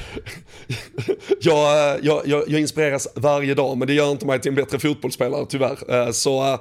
[1.41, 4.79] jag, jag, jag, jag, inspireras varje dag men det gör inte mig till en bättre
[4.79, 6.13] fotbollsspelare tyvärr.
[6.13, 6.59] så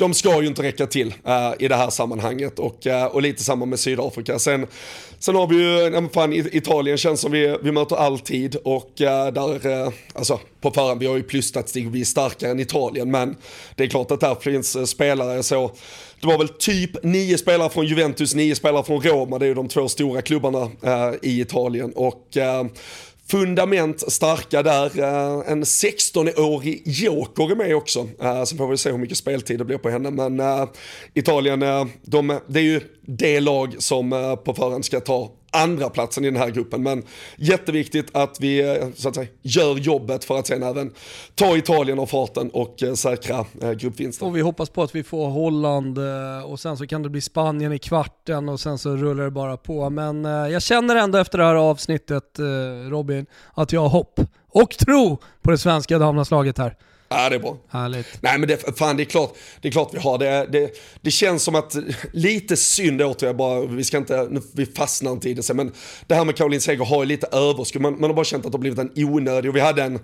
[0.00, 3.44] de ska ju inte räcka till uh, i det här sammanhanget och, uh, och lite
[3.44, 4.38] samma med Sydafrika.
[4.38, 4.66] Sen,
[5.18, 9.06] sen har vi ju, ja, fan, Italien känns som vi, vi möter alltid och uh,
[9.32, 13.36] där, alltså på förhand, vi har ju plusstatistik och vi är starkare än Italien men
[13.74, 15.70] det är klart att där finns spelare så
[16.20, 19.54] det var väl typ nio spelare från Juventus, nio spelare från Roma, det är ju
[19.54, 20.70] de två stora klubbarna
[21.22, 22.36] i Italien och
[23.30, 24.98] fundament starka där.
[25.00, 28.08] Eh, en 16-årig joker är med också.
[28.22, 30.10] Eh, Så får vi se hur mycket speltid det blir på henne.
[30.10, 30.68] Men eh,
[31.14, 31.60] Italien,
[32.02, 36.30] de, det är ju det lag som eh, på förhand ska ta andra platsen i
[36.30, 36.82] den här gruppen.
[36.82, 37.02] Men
[37.36, 40.92] jätteviktigt att vi eh, så att säga, gör jobbet för att sen även
[41.34, 43.44] ta Italien av farten och eh, säkra
[43.76, 44.28] gruppvinsten.
[44.28, 45.98] Och vi hoppas på att vi får Holland
[46.46, 49.56] och sen så kan det bli Spanien i kvarten och sen så rullar det bara
[49.56, 49.90] på.
[49.90, 52.38] Men jag känner ändå efter det här avsnittet
[52.90, 56.76] Robin att jag har hopp och tro på det svenska damlandslaget här.
[57.12, 57.56] Ja, det är bra.
[57.68, 58.06] Härligt.
[58.20, 60.46] Nej men det, fan, det, är klart, det är klart vi har det.
[60.52, 61.76] Det, det känns som att,
[62.12, 65.72] lite synd återigen bara, vi ska inte, vi fastnar inte i det sen, men
[66.06, 68.52] det här med Caroline Seger har ju lite överskott, man, man har bara känt att
[68.52, 70.00] det har blivit en onödig, och vi hade en,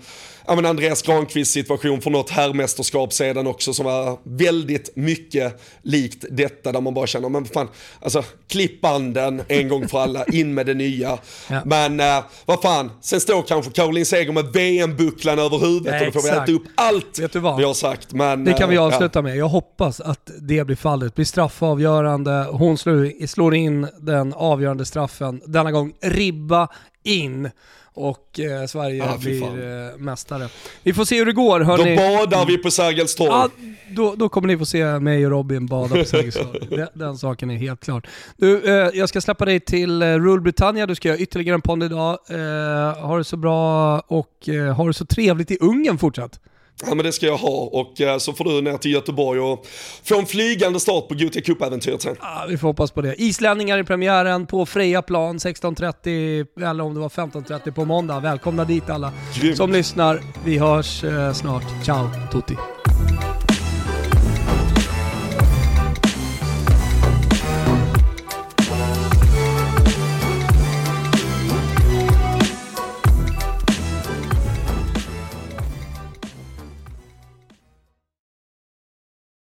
[0.47, 6.25] ja men Andreas Granqvist situation för något herrmästerskap sedan också som var väldigt mycket likt
[6.31, 7.69] detta där man bara känner, men fan,
[8.01, 11.19] alltså klipp banden en gång för alla, in med det nya.
[11.51, 11.63] Ja.
[11.65, 16.13] Men uh, vad fan, sen står kanske Caroline Seger med VM-bucklan över huvudet Nej, och
[16.13, 17.57] då får vi äta upp all allt Vet du vad?
[17.57, 18.13] vi har sagt.
[18.13, 19.23] Men, det kan vi eh, avsluta ja.
[19.23, 19.37] med.
[19.37, 21.15] Jag hoppas att det blir fallet.
[21.15, 22.47] blir straffavgörande.
[22.51, 25.43] Hon slår, slår in den avgörande straffen.
[25.47, 26.69] Denna gång ribba
[27.03, 27.51] in
[27.97, 30.49] och eh, Sverige ah, blir eh, mästare.
[30.83, 31.97] Vi får se hur det går hörni.
[31.97, 33.31] Då badar vi på Sergels torg.
[33.33, 33.49] Ah,
[33.91, 36.67] då, då kommer ni få se mig och Robin bada på Sergels torg.
[36.71, 38.09] den, den, saken är helt klar.
[38.37, 41.63] Du, eh, jag ska släppa dig till eh, Rule Britannia, du ska göra ytterligare en
[41.63, 42.19] podd idag.
[42.31, 46.41] Eh, ha det så bra och eh, ha det så trevligt i Ungern fortsatt.
[46.85, 49.67] Ja men det ska jag ha och eh, så får du ner till Göteborg och
[50.05, 52.17] få en flygande start på Gothia Cup-äventyret sen.
[52.21, 53.15] Ja, vi får hoppas på det.
[53.23, 58.21] Islänningar i premiären på Freja plan 16.30 eller om det var 15.30 på måndag.
[58.21, 59.57] Välkomna dit alla Grym.
[59.57, 60.21] som lyssnar.
[60.45, 61.85] Vi hörs eh, snart.
[61.85, 62.55] Ciao tutti.